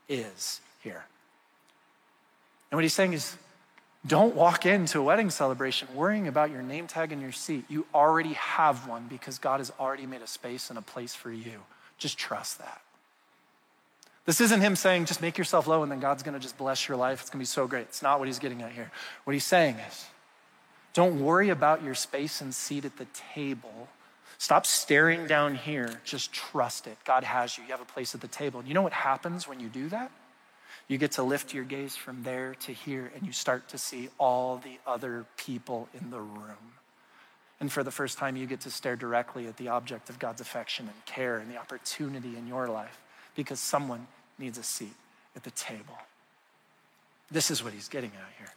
[0.10, 1.06] is here.
[2.72, 3.38] And what he's saying is,
[4.08, 7.66] don't walk into a wedding celebration worrying about your name tag and your seat.
[7.68, 11.32] You already have one because God has already made a space and a place for
[11.32, 11.62] you.
[11.98, 12.82] Just trust that.
[14.26, 16.98] This isn't him saying, just make yourself low and then God's gonna just bless your
[16.98, 17.22] life.
[17.22, 17.84] It's gonna be so great.
[17.84, 18.92] It's not what he's getting at here.
[19.24, 20.06] What he's saying is,
[20.94, 23.88] don't worry about your space and seat at the table.
[24.38, 26.02] Stop staring down here.
[26.04, 26.98] Just trust it.
[27.06, 27.64] God has you.
[27.64, 28.60] You have a place at the table.
[28.60, 30.12] And you know what happens when you do that?
[30.88, 34.10] You get to lift your gaze from there to here, and you start to see
[34.18, 36.74] all the other people in the room.
[37.60, 40.42] And for the first time, you get to stare directly at the object of God's
[40.42, 43.02] affection and care and the opportunity in your life
[43.36, 44.94] because someone needs a seat
[45.36, 45.98] at the table.
[47.32, 48.54] This is what he's getting at here.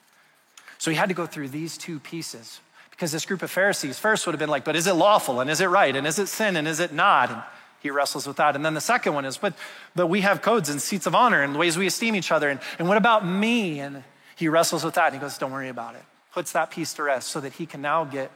[0.78, 4.26] So he had to go through these two pieces because this group of Pharisees first
[4.26, 6.26] would have been like, but is it lawful and is it right and is it
[6.26, 7.30] sin and is it not?
[7.30, 7.42] And
[7.80, 8.56] he wrestles with that.
[8.56, 9.54] And then the second one is, but,
[9.96, 12.48] but we have codes and seats of honor and ways we esteem each other.
[12.48, 13.80] And, and what about me?
[13.80, 14.04] And
[14.36, 16.02] he wrestles with that and he goes, don't worry about it.
[16.32, 18.30] Puts that piece to rest so that he can now get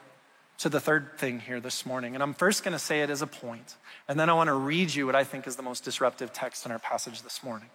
[0.59, 2.15] to the third thing here this morning.
[2.15, 3.77] And I'm first going to say it as a point,
[4.09, 6.65] and then I want to read you what I think is the most disruptive text
[6.65, 7.69] in our passage this morning.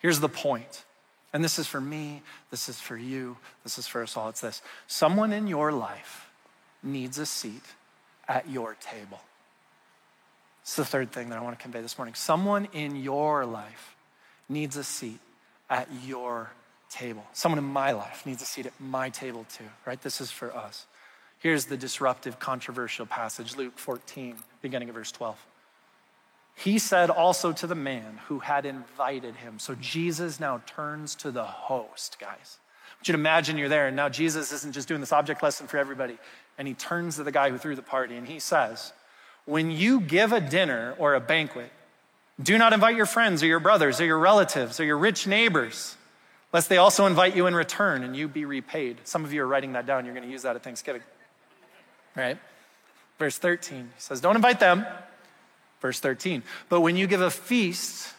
[0.00, 0.84] Here's the point.
[1.32, 4.28] And this is for me, this is for you, this is for us all.
[4.28, 6.28] It's this someone in your life
[6.82, 7.62] needs a seat
[8.26, 9.20] at your table.
[10.70, 12.14] It's the third thing that I want to convey this morning.
[12.14, 13.96] Someone in your life
[14.48, 15.18] needs a seat
[15.68, 16.48] at your
[16.88, 17.24] table.
[17.32, 20.00] Someone in my life needs a seat at my table too, right?
[20.00, 20.86] This is for us.
[21.40, 25.44] Here's the disruptive, controversial passage Luke 14, beginning of verse 12.
[26.54, 29.58] He said also to the man who had invited him.
[29.58, 32.58] So Jesus now turns to the host, guys.
[32.92, 35.42] I want you to imagine you're there, and now Jesus isn't just doing this object
[35.42, 36.16] lesson for everybody.
[36.58, 38.92] And he turns to the guy who threw the party, and he says,
[39.50, 41.72] When you give a dinner or a banquet,
[42.40, 45.96] do not invite your friends or your brothers or your relatives or your rich neighbors,
[46.52, 48.98] lest they also invite you in return and you be repaid.
[49.02, 50.04] Some of you are writing that down.
[50.04, 51.02] You're going to use that at Thanksgiving.
[52.14, 52.38] Right?
[53.18, 54.86] Verse 13 he says, Don't invite them.
[55.80, 56.44] Verse 13.
[56.68, 58.14] But when you give a feast,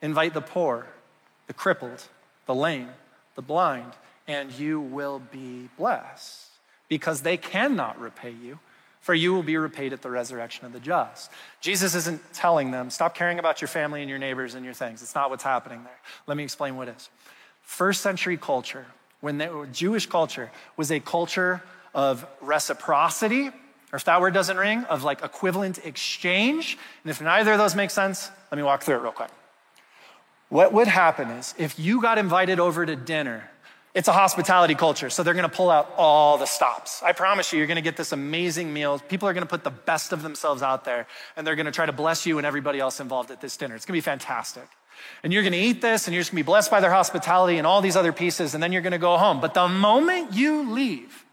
[0.00, 0.86] invite the poor,
[1.48, 2.02] the crippled,
[2.46, 2.88] the lame,
[3.34, 3.92] the blind,
[4.26, 6.46] and you will be blessed,
[6.88, 8.58] because they cannot repay you,
[9.02, 11.30] for you will be repaid at the resurrection of the just.
[11.60, 15.02] Jesus isn't telling them, stop caring about your family and your neighbors and your things.
[15.02, 15.98] It's not what's happening there.
[16.26, 17.10] Let me explain what is.
[17.62, 18.86] First century culture,
[19.20, 21.62] when they, Jewish culture was a culture
[21.94, 23.50] of reciprocity
[23.92, 26.78] or if that word doesn't ring, of like equivalent exchange.
[27.04, 29.30] And if neither of those makes sense, let me walk through it real quick.
[30.48, 33.50] What would happen is if you got invited over to dinner,
[33.94, 37.02] it's a hospitality culture, so they're gonna pull out all the stops.
[37.02, 38.98] I promise you, you're gonna get this amazing meal.
[38.98, 41.92] People are gonna put the best of themselves out there, and they're gonna try to
[41.92, 43.74] bless you and everybody else involved at this dinner.
[43.74, 44.66] It's gonna be fantastic.
[45.22, 47.66] And you're gonna eat this, and you're just gonna be blessed by their hospitality and
[47.66, 49.40] all these other pieces, and then you're gonna go home.
[49.40, 51.26] But the moment you leave,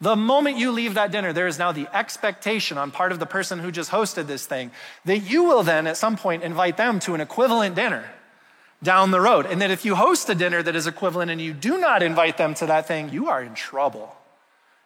[0.00, 3.26] the moment you leave that dinner, there is now the expectation on part of the
[3.26, 4.70] person who just hosted this thing
[5.04, 8.08] that you will then at some point invite them to an equivalent dinner
[8.82, 9.46] down the road.
[9.46, 12.36] And that if you host a dinner that is equivalent and you do not invite
[12.36, 14.14] them to that thing, you are in trouble.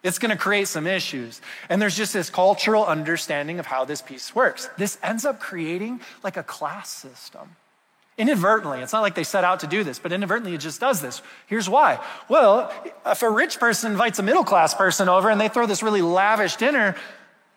[0.03, 1.41] It's going to create some issues.
[1.69, 4.69] And there's just this cultural understanding of how this piece works.
[4.77, 7.55] This ends up creating like a class system.
[8.17, 11.01] Inadvertently, it's not like they set out to do this, but inadvertently it just does
[11.01, 11.23] this.
[11.47, 11.99] Here's why.
[12.29, 12.71] Well,
[13.05, 16.03] if a rich person invites a middle class person over and they throw this really
[16.03, 16.95] lavish dinner,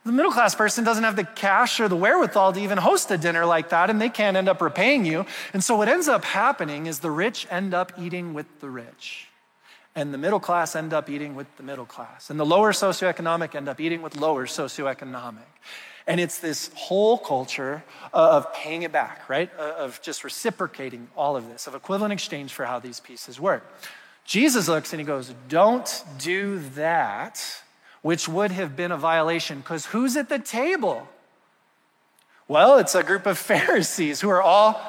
[0.07, 3.19] the middle class person doesn't have the cash or the wherewithal to even host a
[3.19, 5.27] dinner like that, and they can't end up repaying you.
[5.53, 9.29] And so, what ends up happening is the rich end up eating with the rich,
[9.95, 13.55] and the middle class end up eating with the middle class, and the lower socioeconomic
[13.55, 15.51] end up eating with lower socioeconomic.
[16.09, 17.83] And it's this whole culture
[18.15, 19.51] uh, of paying it back, right?
[19.59, 23.65] Uh, of just reciprocating all of this, of equivalent exchange for how these pieces work.
[24.25, 27.63] Jesus looks and he goes, Don't do that,
[28.07, 31.09] which would have been a violation, because who's at the table?
[32.47, 34.81] Well, it's a group of Pharisees who are all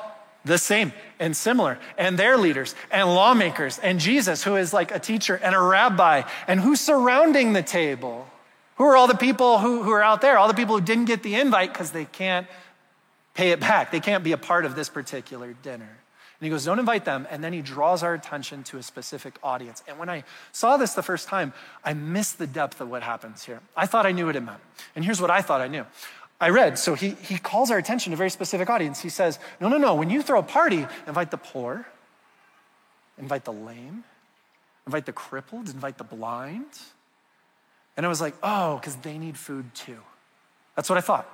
[0.45, 4.99] the same and similar, and their leaders and lawmakers, and Jesus, who is like a
[4.99, 8.27] teacher and a rabbi, and who's surrounding the table?
[8.75, 10.37] Who are all the people who, who are out there?
[10.37, 12.45] All the people who didn't get the invite because they can't
[13.33, 13.89] pay it back.
[13.89, 15.96] They can't be a part of this particular dinner.
[16.39, 17.27] And he goes, Don't invite them.
[17.29, 19.83] And then he draws our attention to a specific audience.
[19.87, 23.43] And when I saw this the first time, I missed the depth of what happens
[23.43, 23.61] here.
[23.75, 24.61] I thought I knew what it meant.
[24.95, 25.85] And here's what I thought I knew.
[26.39, 29.01] I read, so he, he calls our attention to a very specific audience.
[29.01, 29.95] He says, No, no, no.
[29.95, 31.87] When you throw a party, invite the poor,
[33.17, 34.03] invite the lame,
[34.85, 36.65] invite the crippled, invite the blind
[37.97, 39.97] and I was like, oh, because they need food too.
[40.75, 41.27] That's what I thought.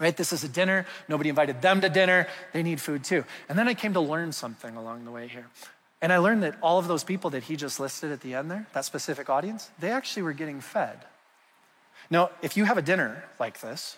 [0.00, 0.16] Right?
[0.16, 0.86] This is a dinner.
[1.08, 2.26] Nobody invited them to dinner.
[2.52, 3.24] They need food too.
[3.48, 5.46] And then I came to learn something along the way here.
[6.02, 8.50] And I learned that all of those people that he just listed at the end
[8.50, 10.98] there, that specific audience, they actually were getting fed.
[12.08, 13.96] Now, if you have a dinner like this,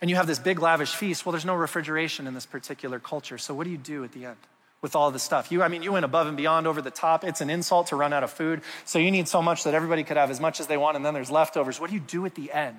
[0.00, 3.38] and you have this big lavish feast, well, there's no refrigeration in this particular culture.
[3.38, 4.36] So what do you do at the end?
[4.82, 5.52] with all the stuff.
[5.52, 7.22] You, I mean, you went above and beyond over the top.
[7.22, 8.62] It's an insult to run out of food.
[8.84, 11.06] So you need so much that everybody could have as much as they want, and
[11.06, 11.80] then there's leftovers.
[11.80, 12.76] What do you do at the end?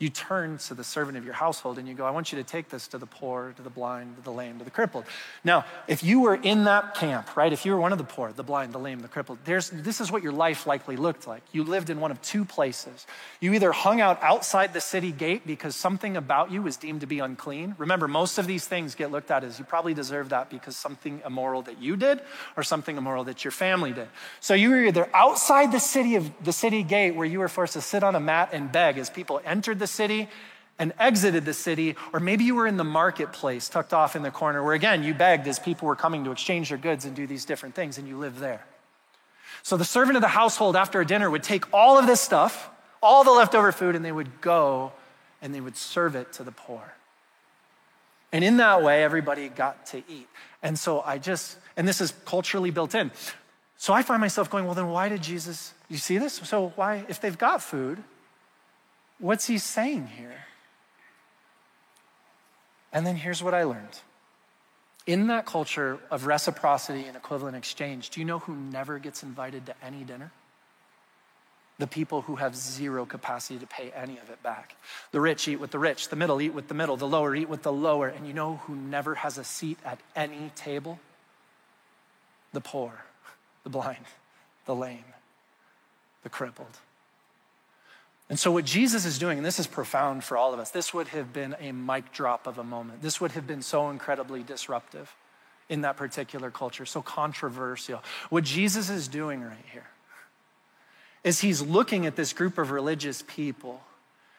[0.00, 2.44] You turn to the servant of your household and you go, I want you to
[2.44, 5.04] take this to the poor, to the blind, to the lame, to the crippled.
[5.44, 8.32] Now, if you were in that camp, right, if you were one of the poor,
[8.32, 11.42] the blind, the lame, the crippled, this is what your life likely looked like.
[11.52, 13.06] You lived in one of two places.
[13.40, 17.06] You either hung out outside the city gate because something about you was deemed to
[17.06, 17.74] be unclean.
[17.76, 21.20] Remember, most of these things get looked at as you probably deserve that because something
[21.26, 22.22] immoral that you did
[22.56, 24.08] or something immoral that your family did.
[24.40, 27.74] So you were either outside the city of the city gate where you were forced
[27.74, 30.28] to sit on a mat and beg as people entered the city
[30.78, 34.30] and exited the city, or maybe you were in the marketplace tucked off in the
[34.30, 37.26] corner where, again, you begged as people were coming to exchange their goods and do
[37.26, 38.64] these different things, and you lived there.
[39.62, 42.70] So the servant of the household after a dinner would take all of this stuff,
[43.02, 44.92] all the leftover food, and they would go
[45.42, 46.94] and they would serve it to the poor.
[48.32, 50.28] And in that way, everybody got to eat.
[50.62, 53.10] And so I just, and this is culturally built in.
[53.76, 56.34] So I find myself going, well, then why did Jesus, you see this?
[56.34, 58.02] So why, if they've got food,
[59.20, 60.34] What's he saying here?
[62.92, 64.00] And then here's what I learned.
[65.06, 69.66] In that culture of reciprocity and equivalent exchange, do you know who never gets invited
[69.66, 70.32] to any dinner?
[71.80, 74.76] the people who have zero capacity to pay any of it back.
[75.12, 77.48] The rich eat with the rich, the middle eat with the middle, the lower eat
[77.48, 78.06] with the lower.
[78.06, 81.00] And you know who never has a seat at any table?
[82.52, 82.92] The poor,
[83.64, 84.04] the blind,
[84.66, 85.04] the lame,
[86.22, 86.78] the crippled.
[88.30, 90.94] And so, what Jesus is doing, and this is profound for all of us, this
[90.94, 93.02] would have been a mic drop of a moment.
[93.02, 95.12] This would have been so incredibly disruptive
[95.68, 98.02] in that particular culture, so controversial.
[98.30, 99.88] What Jesus is doing right here
[101.24, 103.82] is he's looking at this group of religious people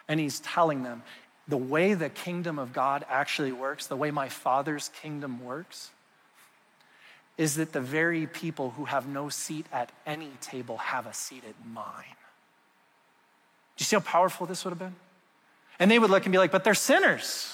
[0.07, 1.03] and he's telling them
[1.47, 5.91] the way the kingdom of God actually works, the way my Father's kingdom works,
[7.37, 11.43] is that the very people who have no seat at any table have a seat
[11.45, 12.15] at mine.
[13.81, 14.93] You see how powerful this would have been?
[15.79, 17.51] And they would look and be like, but they're sinners.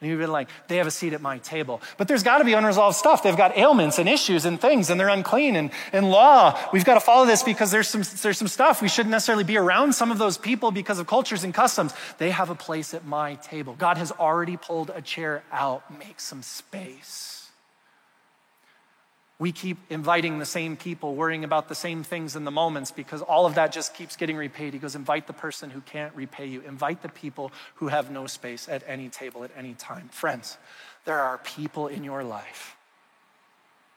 [0.00, 1.82] And you'd be like, they have a seat at my table.
[1.98, 3.22] But there's got to be unresolved stuff.
[3.22, 5.56] They've got ailments and issues and things, and they're unclean.
[5.56, 8.80] And, and law, we've got to follow this because there's some, there's some stuff.
[8.80, 11.92] We shouldn't necessarily be around some of those people because of cultures and customs.
[12.16, 13.74] They have a place at my table.
[13.78, 15.84] God has already pulled a chair out.
[15.98, 17.50] Make some space.
[19.42, 23.22] We keep inviting the same people, worrying about the same things in the moments because
[23.22, 24.72] all of that just keeps getting repaid.
[24.72, 26.60] He goes, Invite the person who can't repay you.
[26.60, 30.08] Invite the people who have no space at any table at any time.
[30.10, 30.58] Friends,
[31.06, 32.76] there are people in your life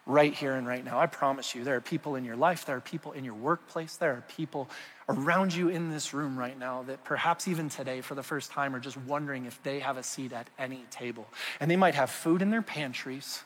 [0.08, 1.00] right here and right now.
[1.00, 3.98] I promise you, there are people in your life, there are people in your workplace,
[3.98, 4.68] there are people
[5.08, 8.76] around you in this room right now that perhaps even today, for the first time,
[8.76, 11.28] are just wondering if they have a seat at any table.
[11.60, 13.44] And they might have food in their pantries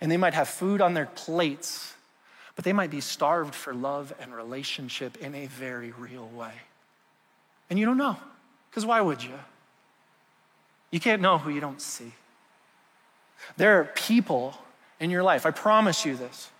[0.00, 1.94] and they might have food on their plates,
[2.56, 6.52] but they might be starved for love and relationship in a very real way.
[7.68, 8.16] And you don't know,
[8.70, 9.38] because why would you?
[10.90, 12.12] You can't know who you don't see.
[13.56, 14.54] There are people
[14.98, 16.50] in your life, I promise you this,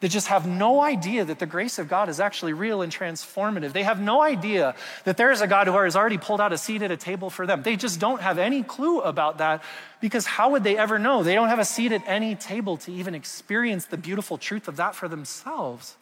[0.00, 3.72] that just have no idea that the grace of God is actually real and transformative.
[3.72, 4.74] They have no idea
[5.04, 7.28] that there is a God who has already pulled out a seat at a table
[7.28, 7.62] for them.
[7.62, 9.62] They just don't have any clue about that
[10.00, 11.22] because how would they ever know?
[11.22, 14.76] They don't have a seat at any table to even experience the beautiful truth of
[14.76, 15.96] that for themselves.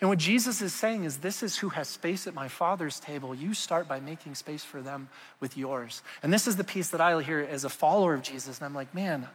[0.00, 3.34] And what Jesus is saying is, This is who has space at my Father's table.
[3.34, 6.02] You start by making space for them with yours.
[6.24, 8.58] And this is the piece that I hear as a follower of Jesus.
[8.58, 9.28] And I'm like, man,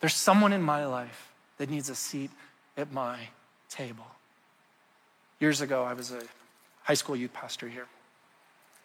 [0.00, 2.30] there's someone in my life that needs a seat
[2.76, 3.18] at my
[3.68, 4.06] table.
[5.40, 6.22] Years ago, I was a
[6.82, 7.86] high school youth pastor here,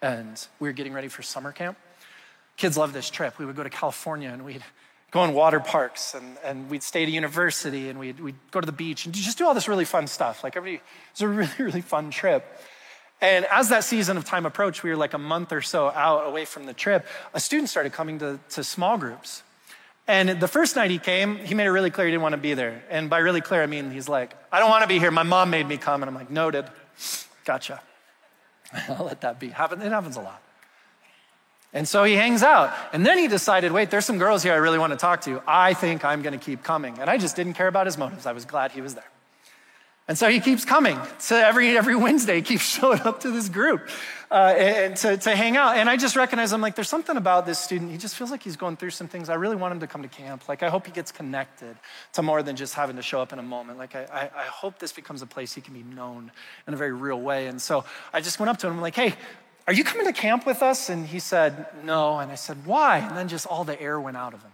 [0.01, 1.77] and we were getting ready for summer camp.
[2.57, 3.37] Kids love this trip.
[3.37, 4.63] We would go to California and we'd
[5.11, 8.59] go in water parks and, and we'd stay at a university and we'd, we'd go
[8.59, 10.43] to the beach and just do all this really fun stuff.
[10.43, 12.45] Like everybody, it was a really, really fun trip.
[13.21, 16.27] And as that season of time approached, we were like a month or so out
[16.27, 19.43] away from the trip, a student started coming to, to small groups.
[20.07, 22.37] And the first night he came, he made it really clear he didn't want to
[22.37, 22.81] be there.
[22.89, 25.11] And by really clear, I mean he's like, I don't want to be here.
[25.11, 26.01] My mom made me come.
[26.01, 26.65] And I'm like, noted.
[27.43, 27.81] Gotcha.
[28.89, 29.47] I'll let that be.
[29.47, 30.41] It happens a lot.
[31.73, 32.73] And so he hangs out.
[32.93, 35.41] And then he decided, wait, there's some girls here I really want to talk to.
[35.45, 36.97] I think I'm going to keep coming.
[36.99, 38.25] And I just didn't care about his motives.
[38.25, 39.03] I was glad he was there.
[40.07, 40.97] And so he keeps coming.
[41.17, 43.89] So every, every Wednesday, he keeps showing up to this group
[44.31, 45.75] uh, and to, to hang out.
[45.75, 47.91] And I just recognize, I'm like, there's something about this student.
[47.91, 49.27] He just feels like he's going through some things.
[49.27, 50.47] I really want him to come to camp.
[50.47, 51.75] Like, I hope he gets connected
[52.13, 53.77] to more than just having to show up in a moment.
[53.77, 56.31] Like, I, I, I hope this becomes a place he can be known
[56.67, 57.47] in a very real way.
[57.47, 57.83] And so
[58.13, 58.73] I just went up to him.
[58.73, 59.13] I'm like, hey,
[59.67, 60.89] are you coming to camp with us?
[60.89, 62.19] And he said, no.
[62.19, 62.99] And I said, why?
[62.99, 64.51] And then just all the air went out of him.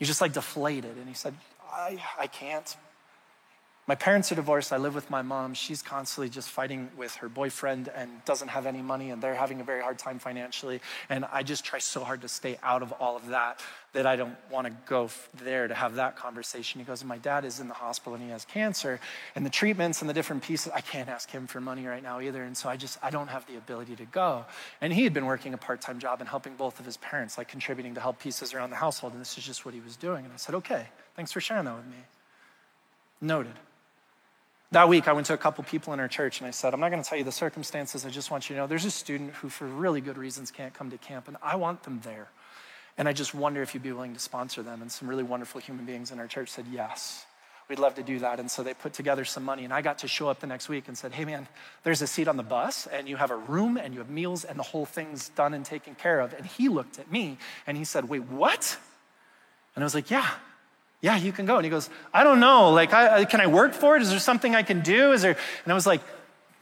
[0.00, 0.96] He just like deflated.
[0.96, 1.34] And he said,
[1.72, 2.76] I, I can't.
[3.88, 4.72] My parents are divorced.
[4.72, 5.54] I live with my mom.
[5.54, 9.60] She's constantly just fighting with her boyfriend and doesn't have any money, and they're having
[9.60, 10.80] a very hard time financially.
[11.08, 13.60] And I just try so hard to stay out of all of that
[13.92, 16.80] that I don't want to go there to have that conversation.
[16.80, 18.98] He goes, My dad is in the hospital and he has cancer,
[19.36, 22.20] and the treatments and the different pieces, I can't ask him for money right now
[22.20, 22.42] either.
[22.42, 24.46] And so I just, I don't have the ability to go.
[24.80, 27.38] And he had been working a part time job and helping both of his parents,
[27.38, 29.12] like contributing to help pieces around the household.
[29.12, 30.24] And this is just what he was doing.
[30.24, 31.98] And I said, Okay, thanks for sharing that with me.
[33.20, 33.54] Noted.
[34.72, 36.80] That week, I went to a couple people in our church and I said, I'm
[36.80, 38.04] not going to tell you the circumstances.
[38.04, 40.74] I just want you to know there's a student who, for really good reasons, can't
[40.74, 42.28] come to camp, and I want them there.
[42.98, 44.82] And I just wonder if you'd be willing to sponsor them.
[44.82, 47.24] And some really wonderful human beings in our church said, Yes,
[47.68, 48.40] we'd love to do that.
[48.40, 50.68] And so they put together some money, and I got to show up the next
[50.68, 51.46] week and said, Hey, man,
[51.84, 54.44] there's a seat on the bus, and you have a room, and you have meals,
[54.44, 56.32] and the whole thing's done and taken care of.
[56.34, 57.38] And he looked at me
[57.68, 58.76] and he said, Wait, what?
[59.76, 60.28] And I was like, Yeah,
[61.00, 61.56] yeah, you can go.
[61.56, 62.70] And he goes, I don't know.
[62.70, 64.02] Like, I, can I work for it?
[64.02, 65.12] Is there something I can do?
[65.12, 65.36] Is there?
[65.64, 66.00] And I was like,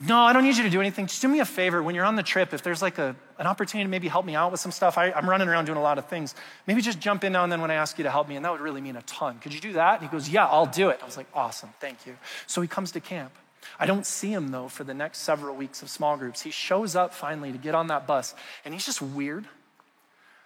[0.01, 1.07] no, I don't need you to do anything.
[1.07, 1.82] Just do me a favor.
[1.82, 4.35] When you're on the trip, if there's like a, an opportunity to maybe help me
[4.35, 6.35] out with some stuff, I, am running around doing a lot of things.
[6.66, 8.45] Maybe just jump in now and then when I ask you to help me, and
[8.45, 9.39] that would really mean a ton.
[9.39, 10.01] Could you do that?
[10.01, 10.99] And he goes, Yeah, I'll do it.
[11.01, 12.16] I was like, Awesome, thank you.
[12.47, 13.32] So he comes to camp.
[13.78, 16.43] I don't see him though for the next several weeks of small groups.
[16.43, 19.47] He shows up finally to get on that bus, and he's just weird.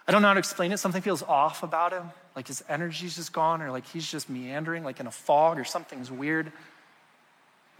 [0.07, 0.77] I don't know how to explain it.
[0.77, 4.83] Something feels off about him, like his energy's just gone, or like he's just meandering,
[4.83, 6.45] like in a fog, or something's weird.
[6.45, 6.53] And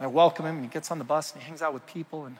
[0.00, 2.26] I welcome him, and he gets on the bus and he hangs out with people.
[2.26, 2.36] And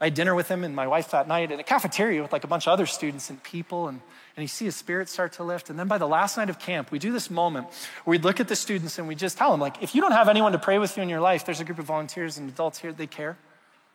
[0.00, 2.44] I had dinner with him and my wife that night in a cafeteria with like
[2.44, 4.00] a bunch of other students and people, and,
[4.36, 5.70] and you see his spirit start to lift.
[5.70, 7.66] And then by the last night of camp, we do this moment
[8.04, 10.12] where we'd look at the students and we just tell them, like, if you don't
[10.12, 12.48] have anyone to pray with you in your life, there's a group of volunteers and
[12.48, 13.36] adults here, they care.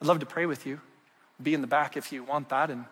[0.01, 0.81] I'd love to pray with you.
[1.41, 2.85] Be in the back if you want that, and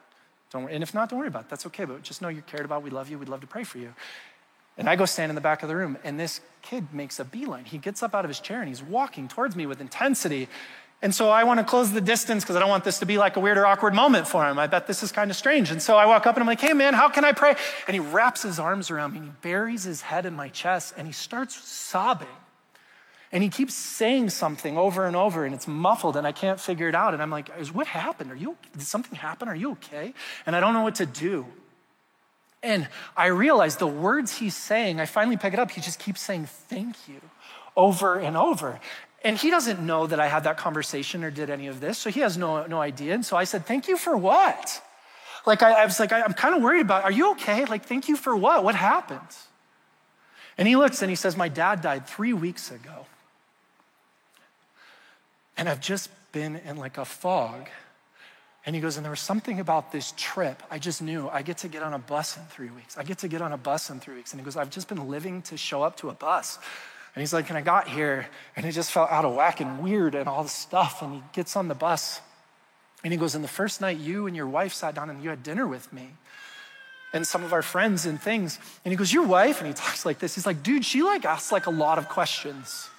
[0.52, 1.50] don't and if not, don't worry about it.
[1.50, 2.84] That's okay, but just know you're cared about.
[2.84, 3.18] We love you.
[3.18, 3.94] We'd love to pray for you.
[4.78, 7.26] And I go stand in the back of the room, and this kid makes a
[7.26, 7.66] beeline.
[7.66, 10.48] He gets up out of his chair and he's walking towards me with intensity.
[11.02, 13.18] And so I want to close the distance because I don't want this to be
[13.18, 14.60] like a weird or awkward moment for him.
[14.60, 15.72] I bet this is kind of strange.
[15.72, 17.56] And so I walk up and I'm like, hey man, how can I pray?
[17.88, 20.94] And he wraps his arms around me and he buries his head in my chest
[20.98, 22.28] and he starts sobbing.
[23.32, 26.90] And he keeps saying something over and over and it's muffled and I can't figure
[26.90, 27.14] it out.
[27.14, 28.32] And I'm like, what happened?
[28.32, 29.48] Are you, did something happen?
[29.48, 30.14] Are you okay?
[30.46, 31.46] And I don't know what to do.
[32.64, 35.72] And I realize the words he's saying, I finally pick it up.
[35.72, 37.22] He just keeps saying, thank you
[37.76, 38.80] over and over.
[39.24, 42.10] And he doesn't know that I had that conversation or did any of this, so
[42.10, 43.14] he has no, no idea.
[43.14, 44.82] And so I said, Thank you for what?
[45.46, 47.66] Like, I, I was like, I, I'm kind of worried about, are you okay?
[47.66, 48.64] Like, thank you for what?
[48.64, 49.20] What happened?
[50.58, 53.06] And he looks and he says, My dad died three weeks ago.
[55.62, 57.70] And I've just been in like a fog.
[58.66, 60.64] And he goes, and there was something about this trip.
[60.72, 62.98] I just knew I get to get on a bus in three weeks.
[62.98, 64.32] I get to get on a bus in three weeks.
[64.32, 66.58] And he goes, I've just been living to show up to a bus.
[67.14, 69.84] And he's like, and I got here and it just felt out of whack and
[69.84, 71.04] weird and all this stuff.
[71.04, 72.22] And he gets on the bus
[73.04, 75.30] and he goes, and the first night you and your wife sat down and you
[75.30, 76.10] had dinner with me
[77.14, 78.58] and some of our friends and things.
[78.84, 79.60] And he goes, your wife?
[79.60, 80.34] And he talks like this.
[80.34, 82.90] He's like, dude, she like asks like a lot of questions.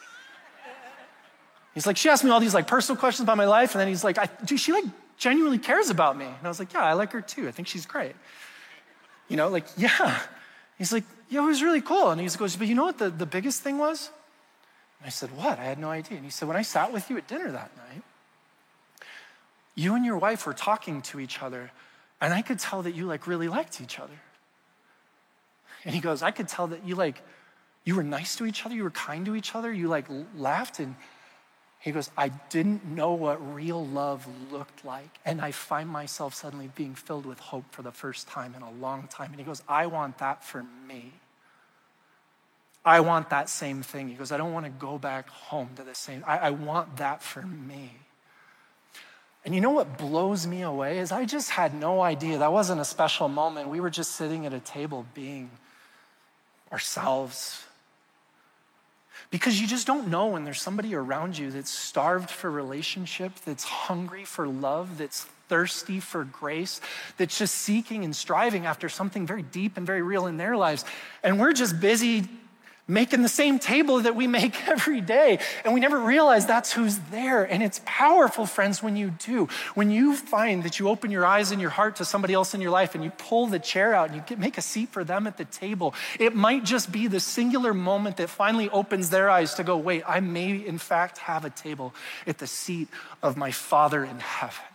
[1.74, 3.74] He's like, she asked me all these like personal questions about my life.
[3.74, 4.84] And then he's like, I, dude, she like
[5.16, 6.26] genuinely cares about me.
[6.26, 7.48] And I was like, yeah, I like her too.
[7.48, 8.14] I think she's great.
[9.28, 10.20] You know, like, yeah.
[10.76, 12.10] He's like, yeah, it was really cool.
[12.10, 14.10] And he goes, but you know what the, the biggest thing was?
[15.00, 15.58] And I said, what?
[15.58, 16.16] I had no idea.
[16.16, 18.02] And he said, when I sat with you at dinner that night,
[19.74, 21.70] you and your wife were talking to each other,
[22.20, 24.20] and I could tell that you like really liked each other.
[25.84, 27.22] And he goes, I could tell that you like,
[27.84, 30.06] you were nice to each other, you were kind to each other, you like
[30.36, 30.94] laughed and
[31.82, 35.18] he goes, I didn't know what real love looked like.
[35.24, 38.70] And I find myself suddenly being filled with hope for the first time in a
[38.70, 39.32] long time.
[39.32, 41.12] And he goes, I want that for me.
[42.84, 44.08] I want that same thing.
[44.08, 46.22] He goes, I don't want to go back home to the same.
[46.24, 47.90] I, I want that for me.
[49.44, 52.38] And you know what blows me away is I just had no idea.
[52.38, 53.68] That wasn't a special moment.
[53.68, 55.50] We were just sitting at a table being
[56.70, 57.64] ourselves,
[59.32, 63.64] because you just don't know when there's somebody around you that's starved for relationship, that's
[63.64, 66.82] hungry for love, that's thirsty for grace,
[67.16, 70.84] that's just seeking and striving after something very deep and very real in their lives.
[71.22, 72.28] And we're just busy
[72.92, 75.38] making the same table that we make every day.
[75.64, 77.44] And we never realize that's who's there.
[77.44, 79.48] And it's powerful, friends, when you do.
[79.74, 82.60] When you find that you open your eyes and your heart to somebody else in
[82.60, 85.04] your life and you pull the chair out and you get, make a seat for
[85.04, 89.30] them at the table, it might just be the singular moment that finally opens their
[89.30, 91.94] eyes to go, wait, I may in fact have a table
[92.26, 92.88] at the seat
[93.22, 94.71] of my Father in heaven.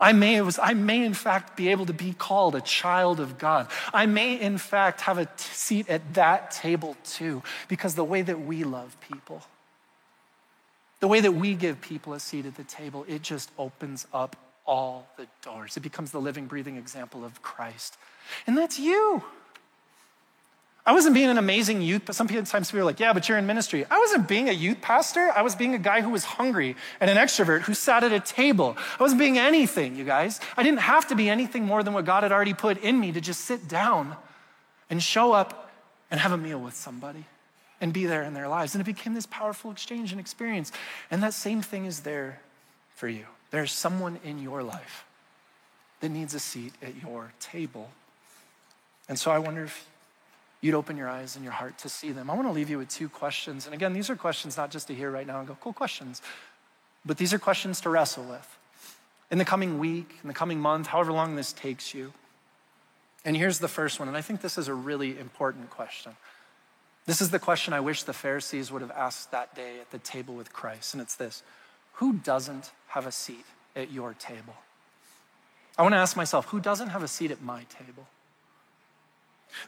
[0.00, 3.38] I may, was, I may, in fact, be able to be called a child of
[3.38, 3.68] God.
[3.92, 8.22] I may, in fact, have a t- seat at that table too, because the way
[8.22, 9.42] that we love people,
[11.00, 14.36] the way that we give people a seat at the table, it just opens up
[14.66, 15.76] all the doors.
[15.76, 17.96] It becomes the living, breathing example of Christ.
[18.46, 19.22] And that's you.
[20.86, 23.46] I wasn't being an amazing youth, but sometimes people are like, yeah, but you're in
[23.46, 23.86] ministry.
[23.90, 25.32] I wasn't being a youth pastor.
[25.34, 28.20] I was being a guy who was hungry and an extrovert who sat at a
[28.20, 28.76] table.
[28.98, 30.40] I wasn't being anything, you guys.
[30.58, 33.12] I didn't have to be anything more than what God had already put in me
[33.12, 34.14] to just sit down
[34.90, 35.70] and show up
[36.10, 37.24] and have a meal with somebody
[37.80, 38.74] and be there in their lives.
[38.74, 40.70] And it became this powerful exchange and experience.
[41.10, 42.40] And that same thing is there
[42.94, 43.24] for you.
[43.50, 45.06] There's someone in your life
[46.00, 47.90] that needs a seat at your table.
[49.08, 49.86] And so I wonder if
[50.64, 52.30] you'd open your eyes and your heart to see them.
[52.30, 53.66] I want to leave you with two questions.
[53.66, 56.22] And again, these are questions not just to hear right now and go, cool questions,
[57.04, 58.58] but these are questions to wrestle with
[59.30, 62.14] in the coming week, in the coming month, however long this takes you.
[63.26, 66.12] And here's the first one, and I think this is a really important question.
[67.04, 69.98] This is the question I wish the Pharisees would have asked that day at the
[69.98, 71.42] table with Christ, and it's this
[71.94, 73.44] Who doesn't have a seat
[73.76, 74.54] at your table?
[75.76, 78.06] I want to ask myself, who doesn't have a seat at my table?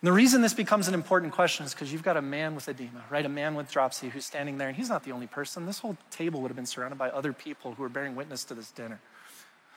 [0.01, 2.68] And the reason this becomes an important question is because you've got a man with
[2.68, 3.24] edema, right?
[3.24, 5.66] A man with dropsy who's standing there, and he's not the only person.
[5.66, 8.55] This whole table would have been surrounded by other people who are bearing witness to
[8.55, 9.01] this dinner.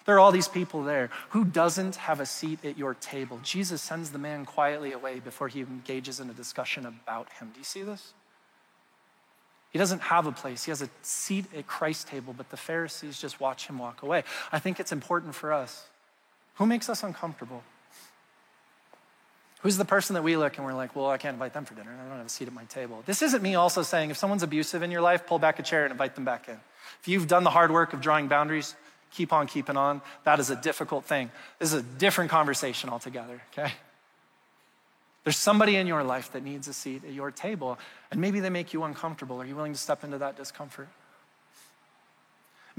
[0.05, 1.11] There are all these people there.
[1.29, 3.39] Who doesn't have a seat at your table?
[3.43, 7.51] Jesus sends the man quietly away before he engages in a discussion about him.
[7.53, 8.13] Do you see this?
[9.71, 10.63] He doesn't have a place.
[10.63, 14.23] He has a seat at Christ's table, but the Pharisees just watch him walk away.
[14.51, 15.85] I think it's important for us.
[16.55, 17.63] Who makes us uncomfortable?
[19.61, 21.73] Who's the person that we look and we're like, well, I can't invite them for
[21.73, 21.91] dinner.
[21.93, 23.03] I don't have a seat at my table.
[23.05, 25.83] This isn't me also saying if someone's abusive in your life, pull back a chair
[25.83, 26.57] and invite them back in.
[27.01, 28.75] If you've done the hard work of drawing boundaries,
[29.11, 30.01] keep on keeping on.
[30.23, 31.29] That is a difficult thing.
[31.59, 33.73] This is a different conversation altogether, okay?
[35.25, 37.77] There's somebody in your life that needs a seat at your table,
[38.11, 39.41] and maybe they make you uncomfortable.
[39.41, 40.87] Are you willing to step into that discomfort?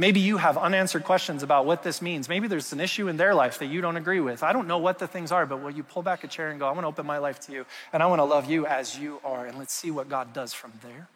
[0.00, 2.26] Maybe you have unanswered questions about what this means.
[2.26, 4.42] Maybe there's an issue in their life that you don't agree with.
[4.42, 6.58] I don't know what the things are, but will you pull back a chair and
[6.58, 8.64] go, I want to open my life to you, and I want to love you
[8.64, 11.06] as you are, and let's see what God does from there?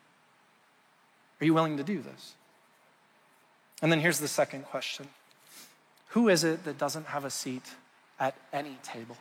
[1.41, 2.35] Are you willing to do this?
[3.80, 5.09] And then here's the second question
[6.09, 7.64] Who is it that doesn't have a seat
[8.20, 9.16] at any table?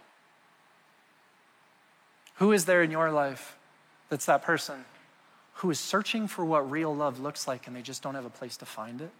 [2.35, 3.55] Who is there in your life
[4.09, 4.83] that's that person
[5.53, 8.29] who is searching for what real love looks like and they just don't have a
[8.29, 9.11] place to find it?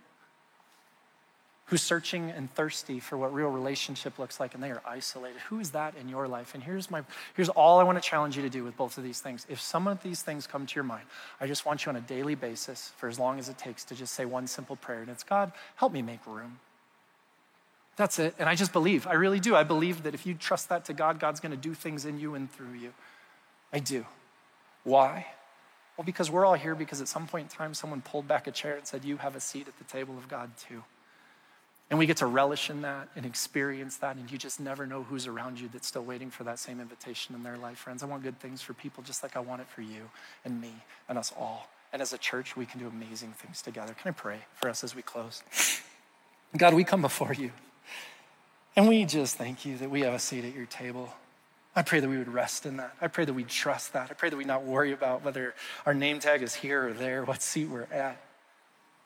[1.73, 5.41] Who's searching and thirsty for what real relationship looks like and they are isolated?
[5.49, 6.53] Who is that in your life?
[6.53, 7.01] And here's my
[7.35, 9.47] here's all I want to challenge you to do with both of these things.
[9.49, 11.05] If some of these things come to your mind,
[11.41, 13.95] I just want you on a daily basis for as long as it takes to
[13.95, 16.59] just say one simple prayer and it's God, help me make room.
[17.95, 18.35] That's it.
[18.37, 19.07] And I just believe.
[19.07, 19.55] I really do.
[19.55, 22.19] I believe that if you trust that to God, God's going to do things in
[22.19, 22.93] you and through you.
[23.71, 24.05] I do.
[24.83, 25.25] Why?
[25.97, 28.51] Well, because we're all here because at some point in time, someone pulled back a
[28.51, 30.83] chair and said, You have a seat at the table of God too.
[31.93, 34.15] And we get to relish in that and experience that.
[34.15, 37.35] And you just never know who's around you that's still waiting for that same invitation
[37.35, 37.77] in their life.
[37.77, 40.09] Friends, I want good things for people just like I want it for you
[40.43, 40.73] and me
[41.07, 41.69] and us all.
[41.91, 43.93] And as a church, we can do amazing things together.
[43.93, 45.43] Can I pray for us as we close?
[46.57, 47.51] God, we come before you.
[48.75, 51.13] And we just thank you that we have a seat at your table.
[51.75, 52.95] I pray that we would rest in that.
[53.01, 54.09] I pray that we'd trust that.
[54.09, 55.53] I pray that we not worry about whether
[55.85, 58.19] our name tag is here or there, what seat we're at.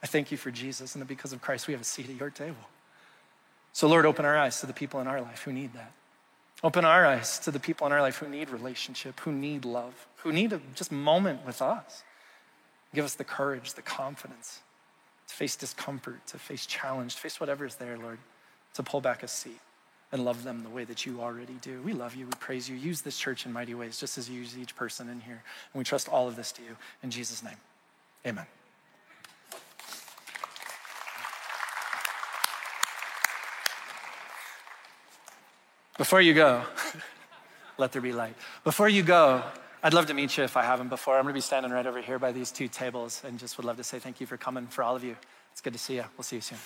[0.01, 2.15] I thank you for Jesus and that because of Christ, we have a seat at
[2.15, 2.55] your table.
[3.78, 5.91] So, Lord, open our eyes to the people in our life who need that.
[6.63, 10.07] Open our eyes to the people in our life who need relationship, who need love,
[10.23, 12.03] who need a just moment with us.
[12.95, 14.61] Give us the courage, the confidence
[15.28, 18.17] to face discomfort, to face challenge, to face whatever is there, Lord,
[18.73, 19.59] to pull back a seat
[20.11, 21.80] and love them the way that you already do.
[21.84, 22.25] We love you.
[22.25, 22.75] We praise you.
[22.75, 25.43] Use this church in mighty ways, just as you use each person in here.
[25.71, 26.75] And we trust all of this to you.
[27.03, 27.57] In Jesus' name,
[28.25, 28.47] amen.
[35.98, 36.64] Before you go,
[37.78, 38.36] let there be light.
[38.64, 39.43] Before you go,
[39.82, 41.18] I'd love to meet you if I haven't before.
[41.18, 43.66] I'm going to be standing right over here by these two tables and just would
[43.66, 45.16] love to say thank you for coming for all of you.
[45.52, 46.06] It's good to see you.
[46.16, 46.60] We'll see you soon.